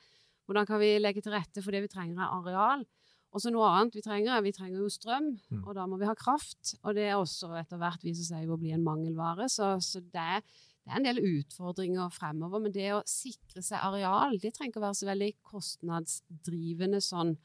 Hvordan 0.50 0.68
kan 0.68 0.82
vi 0.84 0.98
legge 1.00 1.24
til 1.24 1.32
rette 1.32 1.64
for 1.64 1.72
det 1.72 1.86
vi 1.86 1.94
trenger 1.94 2.20
av 2.26 2.42
areal? 2.42 2.84
Og 3.32 3.40
så 3.40 3.52
noe 3.54 3.70
annet 3.72 3.96
vi 3.96 4.04
trenger, 4.04 4.42
vi 4.44 4.52
trenger 4.56 4.82
jo 4.82 4.90
strøm, 4.92 5.30
mm. 5.52 5.62
og 5.64 5.76
da 5.78 5.86
må 5.88 6.00
vi 6.02 6.10
ha 6.10 6.16
kraft. 6.20 6.76
Og 6.84 6.98
det 6.98 7.08
er 7.08 7.16
også 7.16 7.54
etter 7.62 7.80
hvert 7.80 8.04
viser 8.04 8.28
seg 8.28 8.52
å 8.52 8.60
bli 8.60 8.74
en 8.76 8.84
mangelvare. 8.84 9.48
Så, 9.52 9.78
så 9.84 10.04
det 10.04 10.28
er 10.38 10.44
det 10.82 10.90
er 10.90 10.98
en 10.98 11.06
del 11.06 11.20
utfordringer 11.22 12.10
fremover, 12.10 12.64
men 12.64 12.74
det 12.74 12.88
å 12.96 13.04
sikre 13.06 13.62
seg 13.62 13.84
areal 13.86 14.40
det 14.42 14.50
trenger 14.56 14.72
ikke 14.72 14.82
å 14.82 14.86
være 14.88 14.98
så 14.98 15.10
veldig 15.12 15.28
kostnadsdrivende 15.46 17.02
sånn 17.06 17.36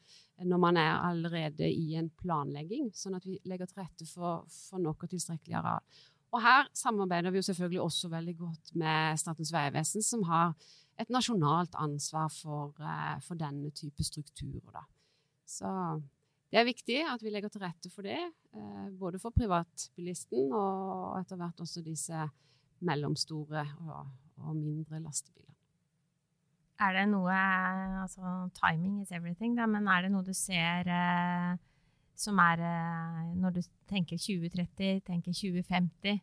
når 0.49 0.61
man 0.61 0.79
er 0.81 0.95
allerede 1.05 1.69
i 1.69 1.93
en 1.97 2.09
planlegging, 2.17 2.89
sånn 2.97 3.17
at 3.17 3.25
vi 3.29 3.37
legger 3.45 3.69
til 3.69 3.83
rette 3.83 4.09
for, 4.09 4.43
for 4.49 4.81
nok 4.81 5.05
og 5.05 5.13
tilstrekkelig 5.13 5.57
areal. 5.61 6.01
Og 6.33 6.41
her 6.43 6.67
samarbeider 6.75 7.31
vi 7.31 7.39
jo 7.39 7.47
selvfølgelig 7.47 7.81
også 7.85 8.11
veldig 8.11 8.35
godt 8.41 8.73
med 8.77 9.21
Statens 9.21 9.53
vegvesen, 9.53 10.03
som 10.05 10.25
har 10.29 10.53
et 10.97 11.13
nasjonalt 11.13 11.77
ansvar 11.77 12.29
for, 12.33 12.73
eh, 12.81 13.17
for 13.23 13.39
denne 13.39 13.71
type 13.71 14.03
strukturer. 14.03 14.73
Da. 14.73 14.83
Så 15.47 15.69
det 16.51 16.59
er 16.59 16.67
viktig 16.67 16.99
at 17.07 17.23
vi 17.23 17.31
legger 17.31 17.51
til 17.51 17.63
rette 17.63 17.91
for 17.91 18.07
det, 18.07 18.19
eh, 18.55 18.87
både 18.99 19.19
for 19.19 19.35
privatbilisten 19.35 20.51
og 20.55 21.17
etter 21.21 21.39
hvert 21.39 21.63
også 21.63 21.83
disse 21.85 22.27
mellomstore 22.87 23.65
og, 23.83 24.15
mindre 24.53 24.99
lastebiler. 25.01 25.55
Er 26.77 26.93
det 26.93 27.07
noe 27.09 27.33
altså 28.03 28.51
Timing 28.53 29.01
is 29.01 29.11
everything, 29.11 29.55
da, 29.57 29.65
men 29.65 29.87
er 29.89 30.05
det 30.05 30.11
noe 30.13 30.21
du 30.27 30.33
ser 30.37 30.85
eh, 30.93 31.57
som 32.17 32.37
er 32.41 32.61
eh, 32.61 33.35
Når 33.41 33.55
du 33.55 33.61
tenker 33.89 34.17
2030, 34.17 35.01
tenker 35.05 35.33
2050, 35.33 36.21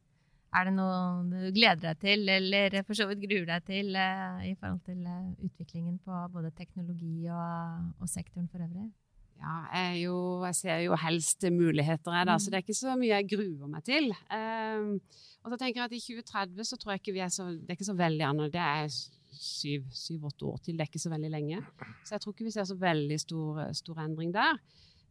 er 0.55 0.69
det 0.69 0.75
noe 0.77 0.99
du 1.27 1.39
gleder 1.55 1.83
deg 1.89 2.03
til, 2.03 2.29
eller 2.31 2.77
for 2.87 2.99
så 2.99 3.09
vidt 3.11 3.25
gruer 3.27 3.49
deg 3.51 3.67
til 3.67 3.97
eh, 3.99 4.51
i 4.51 4.55
forhold 4.55 4.83
til 4.87 5.01
eh, 5.11 5.33
utviklingen 5.47 5.99
på 6.05 6.21
både 6.35 6.55
teknologi 6.55 7.27
og, 7.27 7.91
og 7.99 8.11
sektoren 8.11 8.47
for 8.51 8.63
øvrig? 8.63 8.93
Ja, 9.41 9.55
jeg, 9.75 10.05
jo, 10.05 10.17
jeg, 10.47 10.57
ser 10.57 10.79
jo 10.85 10.97
helst 10.97 11.45
muligheter, 11.53 12.15
jeg, 12.17 12.29
da, 12.29 12.39
så 12.39 12.49
mm. 12.49 12.53
det 12.53 12.59
er 12.59 12.65
ikke 12.65 12.79
så 12.79 12.95
mye 13.01 13.11
jeg 13.11 13.29
gruer 13.35 13.73
meg 13.73 13.85
til. 13.85 14.09
Um, 14.33 14.95
og 15.45 15.53
så 15.53 15.59
tenker 15.61 15.83
jeg 15.83 15.91
at 15.91 15.97
I 15.97 16.01
2030 16.01 16.71
så 16.71 16.79
tror 16.81 16.95
jeg 16.95 17.03
ikke 17.03 17.17
vi 17.17 17.21
er 17.25 17.35
så 17.35 17.51
Det 17.53 17.69
er 17.69 17.77
ikke 17.77 17.91
så 17.91 17.99
veldig 17.99 18.25
annerledes. 18.31 19.03
Det 19.35 19.75
er 19.75 19.85
syv-åtte 19.99 20.47
år 20.47 20.63
til, 20.63 20.79
det 20.79 20.85
er 20.87 20.89
ikke 20.93 21.03
så 21.03 21.13
veldig 21.13 21.31
lenge. 21.35 21.61
Så 22.07 22.15
jeg 22.15 22.23
tror 22.23 22.33
ikke 22.33 22.47
vi 22.47 22.55
ser 22.55 22.67
så 22.71 22.79
veldig 22.79 23.21
stor, 23.21 23.61
stor 23.77 24.01
endring 24.07 24.33
der. 24.35 24.59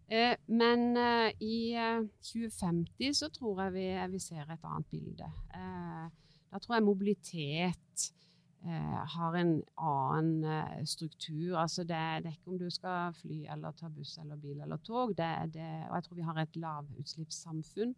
Uh, 0.10 0.34
men 0.48 0.98
uh, 0.98 1.30
i 1.44 1.76
uh, 1.78 2.02
2050 2.26 3.22
så 3.22 3.30
tror 3.36 3.66
jeg 3.66 3.78
vi, 3.78 3.88
vi 4.16 4.24
ser 4.24 4.48
et 4.48 4.68
annet 4.68 4.90
bilde. 4.92 5.30
Eh, 5.54 6.10
da 6.54 6.62
tror 6.62 6.78
jeg 6.78 6.86
mobilitet 6.86 8.04
eh, 8.06 8.33
har 8.64 9.36
en 9.36 9.64
annen 9.78 10.44
eh, 10.44 10.86
struktur. 10.86 11.58
Altså 11.58 11.84
det, 11.84 11.98
det, 12.24 12.30
er 12.30 12.36
ikke 12.38 12.52
om 12.52 12.60
du 12.60 12.70
skal 12.72 13.14
fly 13.18 13.44
eller 13.52 13.72
ta 13.72 13.90
buss 13.92 14.18
eller 14.22 14.40
bil 14.40 14.62
eller 14.62 14.78
tog. 14.78 15.18
Det, 15.18 15.54
det, 15.54 15.72
og 15.90 15.96
jeg 15.96 16.04
tror 16.04 16.16
vi 16.16 16.28
har 16.28 16.40
et 16.40 16.56
lavutslippssamfunn. 16.56 17.96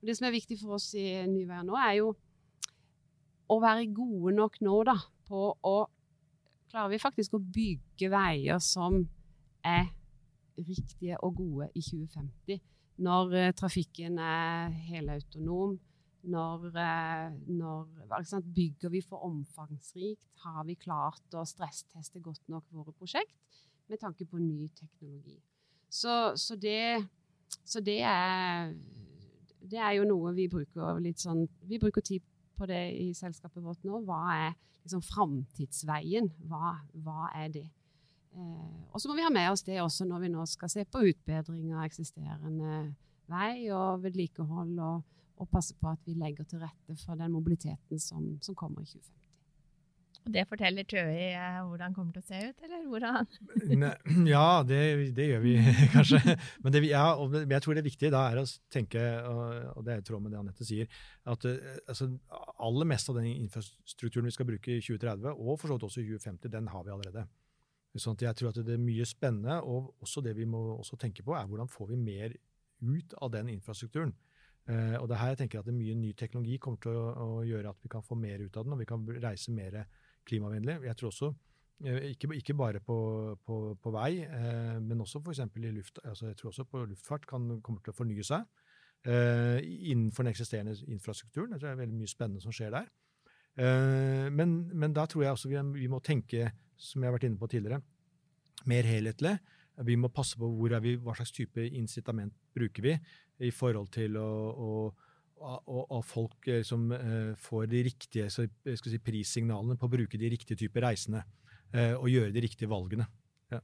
Og 0.00 0.06
det 0.06 0.16
som 0.16 0.26
er 0.26 0.34
viktig 0.34 0.58
for 0.60 0.78
oss 0.78 0.90
i 0.98 1.06
Nye 1.26 1.62
nå, 1.62 1.76
er 1.78 1.92
jo 2.00 2.10
å 3.48 3.60
være 3.62 3.86
gode 3.94 4.34
nok 4.36 4.58
nå 4.60 4.82
da, 4.90 4.98
på 5.28 5.52
å 5.62 5.76
Klarer 6.68 6.90
vi 6.92 6.98
faktisk 7.00 7.32
å 7.32 7.38
bygge 7.40 8.10
veier 8.12 8.58
som 8.60 8.98
er 9.64 9.86
riktige 10.60 11.16
og 11.24 11.38
gode 11.38 11.70
i 11.72 11.80
2050? 11.80 12.58
Når 13.00 13.32
uh, 13.32 13.52
trafikken 13.56 14.18
er 14.20 14.74
helautonom, 14.90 15.78
når, 16.28 16.68
uh, 16.74 17.36
når 17.48 18.24
sant, 18.28 18.48
Bygger 18.54 18.92
vi 18.92 19.02
for 19.04 19.24
omfangsrikt? 19.26 20.22
Har 20.44 20.64
vi 20.68 20.78
klart 20.78 21.34
å 21.34 21.44
stressteste 21.48 22.22
godt 22.24 22.44
nok 22.52 22.66
våre 22.74 22.94
prosjekt 22.94 23.34
med 23.88 24.00
tanke 24.02 24.26
på 24.28 24.40
ny 24.40 24.68
teknologi? 24.76 25.38
Så, 25.88 26.34
så, 26.36 26.56
det, 26.60 27.08
så 27.64 27.80
det 27.80 28.00
er 28.04 28.74
det 29.68 29.80
er 29.82 29.96
jo 29.98 30.06
noe 30.08 30.32
vi 30.36 30.48
bruker 30.50 31.00
litt 31.02 31.20
sånn 31.22 31.44
Vi 31.68 31.80
bruker 31.80 32.04
tid 32.04 32.24
på 32.58 32.66
det 32.68 32.82
i 32.98 33.10
selskapet 33.14 33.62
vårt 33.62 33.84
nå. 33.86 34.00
Hva 34.06 34.22
er 34.34 34.54
liksom 34.82 35.02
framtidsveien? 35.06 36.30
Hva, 36.50 36.78
hva, 37.04 37.28
er 37.36 37.52
det? 37.54 37.66
Eh, 38.34 38.80
og 38.90 38.98
så 38.98 39.10
må 39.10 39.18
vi 39.18 39.26
ha 39.26 39.30
med 39.30 39.52
oss 39.52 39.62
det 39.66 39.78
også 39.82 40.08
når 40.08 40.24
vi 40.24 40.32
nå 40.32 40.46
skal 40.50 40.72
se 40.72 40.82
på 40.88 41.04
utbedring 41.12 41.70
av 41.76 41.84
eksisterende 41.86 42.80
vei 43.28 43.68
og 43.74 44.02
vedlikehold, 44.02 44.74
og, 44.80 45.22
og, 45.38 45.48
passe 45.52 45.76
på 45.78 45.90
at 45.90 46.02
vi 46.06 46.16
legger 46.18 46.44
til 46.48 46.62
rette 46.62 46.96
for 47.04 47.18
den 47.18 47.32
mobiliteten 47.32 48.02
som, 48.02 48.36
som 48.42 48.56
kommer 48.58 48.82
i 48.82 48.90
2050. 48.90 49.14
Det 50.28 50.42
forteller 50.48 50.84
TØI 50.84 51.28
eh, 51.30 51.58
hvordan 51.64 51.92
det 51.92 51.96
kommer 51.96 52.16
til 52.16 52.20
å 52.20 52.26
se 52.26 52.40
ut, 52.50 52.64
eller 52.66 52.82
hvordan? 52.90 53.28
ja, 54.34 54.48
det, 54.66 54.80
det, 55.16 55.28
gjør 55.30 55.40
vi 55.44 55.54
kanskje. 55.94 56.36
Men 56.64 56.74
det, 56.74 56.82
ja, 56.90 57.04
jeg 57.38 57.64
tror 57.64 57.78
det 57.78 57.84
viktige 57.86 58.12
da 58.12 58.26
er 58.28 58.42
å 58.42 58.44
tenke, 58.72 59.04
og 59.24 59.86
det 59.86 59.94
er 59.94 60.02
i 60.02 60.06
tråd 60.08 60.24
med 60.24 60.34
det 60.34 60.40
Anette 60.42 60.68
sier, 60.68 60.90
at 61.32 61.48
eh, 61.48 61.80
altså, 61.88 62.10
aller 62.58 62.90
mest 62.92 63.08
av 63.08 63.20
den 63.20 63.30
infrastrukturen 63.30 64.28
vi 64.28 64.36
skal 64.36 64.50
bruke 64.50 64.74
i 64.74 64.82
2030, 64.84 65.32
og 65.32 65.54
for 65.54 65.70
så 65.70 65.78
vidt 65.78 65.88
også 65.88 66.04
i 66.04 66.08
2050, 66.10 66.52
den 66.58 66.72
har 66.74 66.84
vi 66.84 66.96
allerede. 66.96 67.24
Sånn 67.98 68.18
jeg 68.20 68.36
tror 68.36 68.52
at 68.52 68.60
det 68.62 68.76
er 68.76 68.82
mye 68.82 69.06
spennende, 69.08 69.62
og 69.64 69.94
også 70.04 70.22
det 70.22 70.36
vi 70.36 70.46
må 70.46 70.60
også 70.76 70.98
tenke 71.00 71.24
på, 71.24 71.32
er 71.34 71.48
hvordan 71.48 71.70
får 71.72 71.94
vi 71.94 72.02
mer 72.02 72.36
ut 72.84 73.14
av 73.18 73.32
den 73.32 73.48
infrastrukturen. 73.56 74.12
Uh, 74.68 75.00
og 75.00 75.06
det 75.08 75.14
er 75.16 75.22
her 75.22 75.30
jeg 75.32 75.38
tenker 75.42 75.62
at 75.62 75.68
mye 75.72 75.94
ny 75.96 76.10
teknologi 76.12 76.58
kommer 76.60 76.80
til 76.84 76.92
å, 76.92 77.04
å, 77.24 77.26
gjøre 77.48 77.70
at 77.72 77.78
vi 77.80 77.88
kan 77.88 78.04
få 78.04 78.18
mer 78.20 78.42
ut 78.42 78.56
av 78.56 78.66
den, 78.66 78.74
og 78.74 78.82
vi 78.82 78.86
kan 78.88 79.06
reise 79.24 79.52
mer 79.56 79.78
klimavennlig. 80.28 80.74
Jeg 80.84 80.98
tror 81.00 81.08
også, 81.08 81.30
uh, 81.86 82.00
ikke, 82.10 82.28
ikke, 82.36 82.56
bare 82.58 82.82
på, 82.84 82.98
på, 83.48 83.58
på 83.80 83.92
vei, 83.94 84.10
uh, 84.28 84.76
men 84.84 85.00
også 85.00 85.22
f.eks. 85.22 85.40
i 85.56 85.72
luft, 85.72 86.02
altså 86.04 86.28
jeg 86.28 86.36
tror 86.36 86.52
også 86.52 86.66
på 86.68 86.84
luftfart 86.84 87.24
kan, 87.30 87.48
kommer 87.64 87.80
til 87.84 87.96
å 87.96 88.00
fornye 88.00 88.26
seg 88.26 88.48
innenfor 89.08 90.26
den 90.26 90.32
eksisterende 90.34 90.72
infrastrukturen. 90.90 91.52
Jeg 91.54 91.60
tror 91.62 91.68
det 91.68 91.76
er 91.76 91.78
veldig 91.84 91.98
mye 92.00 92.10
spennende 92.10 92.42
som 92.42 92.52
skjer 92.52 92.72
der. 92.74 92.88
Men, 94.34 94.56
men, 94.74 94.90
da 94.92 95.04
tror 95.08 95.22
jeg 95.22 95.36
også 95.36 95.48
vi, 95.52 95.60
vi 95.76 95.86
må 95.88 96.00
tenke, 96.04 96.50
som 96.76 97.00
jeg 97.00 97.08
har 97.08 97.14
vært 97.14 97.28
inne 97.28 97.38
på 97.38 97.48
tidligere, 97.48 97.78
mer 98.68 98.88
helhetlig. 98.90 99.36
Vi 99.86 99.96
må 100.00 100.10
passe 100.10 100.38
på 100.38 100.48
vi, 100.82 100.96
hva 100.98 101.14
slags 101.14 101.34
type 101.34 101.62
incitament 101.62 102.34
bruker 102.54 102.82
vi 102.82 102.94
i 103.46 103.50
forhold 103.54 103.90
til 103.94 104.16
å, 104.18 104.90
å 105.38 106.00
folk 106.02 106.48
eh, 106.50 106.64
som 106.66 106.88
uh, 106.90 107.34
får 107.38 107.68
de 107.70 107.82
riktige 107.86 108.30
si, 108.32 108.48
prissignalene 109.04 109.78
på 109.78 109.86
å 109.86 109.92
bruke 109.92 110.18
de 110.18 110.30
riktige 110.34 110.58
typer 110.66 110.88
reisende 110.88 111.24
og 111.68 112.06
gjøre 112.08 112.32
de 112.32 112.40
riktige 112.40 112.70
valgene. 112.70 113.04
Ja. 113.52 113.58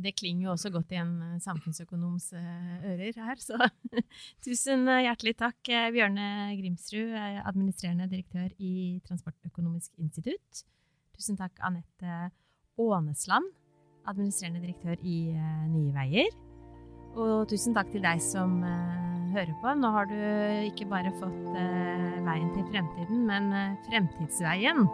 Det 0.00 0.14
klinger 0.16 0.46
jo 0.46 0.52
også 0.54 0.70
godt 0.72 0.94
i 0.94 0.96
en 0.96 1.36
samfunnsøkonoms 1.44 2.30
ører 2.32 3.18
her, 3.26 3.42
så 3.44 3.58
tusen 4.46 4.88
hjertelig 4.88 5.34
takk, 5.36 5.68
Bjørne 5.92 6.56
Grimsrud, 6.56 7.12
administrerende 7.42 8.08
direktør 8.08 8.56
i 8.56 9.02
Transportøkonomisk 9.04 10.00
institutt. 10.00 10.62
Tusen 11.12 11.36
takk, 11.36 11.60
Anette 11.60 12.30
Ånesland, 12.80 13.52
administrerende 14.08 14.62
direktør 14.64 14.96
i 15.02 15.18
uh, 15.34 15.66
Nye 15.72 15.92
Veier. 15.96 16.32
Og 17.18 17.48
tusen 17.50 17.74
takk 17.76 17.90
til 17.92 18.04
deg 18.04 18.22
som 18.22 18.60
uh, 18.62 19.28
hører 19.34 19.54
på. 19.62 19.74
Nå 19.80 19.92
har 19.94 20.08
du 20.10 20.16
ikke 20.68 20.88
bare 20.90 21.12
fått 21.20 21.44
uh, 21.54 22.18
veien 22.26 22.50
til 22.56 22.66
fremtiden, 22.72 23.26
men 23.28 23.52
fremtidsveien. 23.88 24.88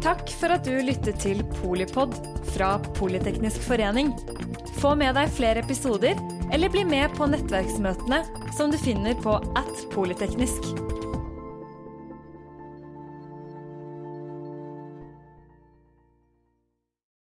Takk 0.00 0.30
for 0.32 0.54
at 0.54 0.64
du 0.64 0.78
lyttet 0.80 1.20
til 1.20 1.42
Polipod 1.58 2.14
fra 2.54 2.78
Politeknisk 2.96 3.60
forening. 3.66 4.14
Få 4.80 4.94
med 4.96 5.12
deg 5.18 5.32
flere 5.36 5.60
episoder, 5.60 6.16
eller 6.50 6.72
bli 6.72 6.86
med 6.88 7.12
på 7.18 7.28
nettverksmøtene 7.28 8.22
som 8.56 8.72
du 8.72 8.80
finner 8.80 9.18
på 9.20 9.36
at 9.60 9.84
polyteknisk. 9.92 10.72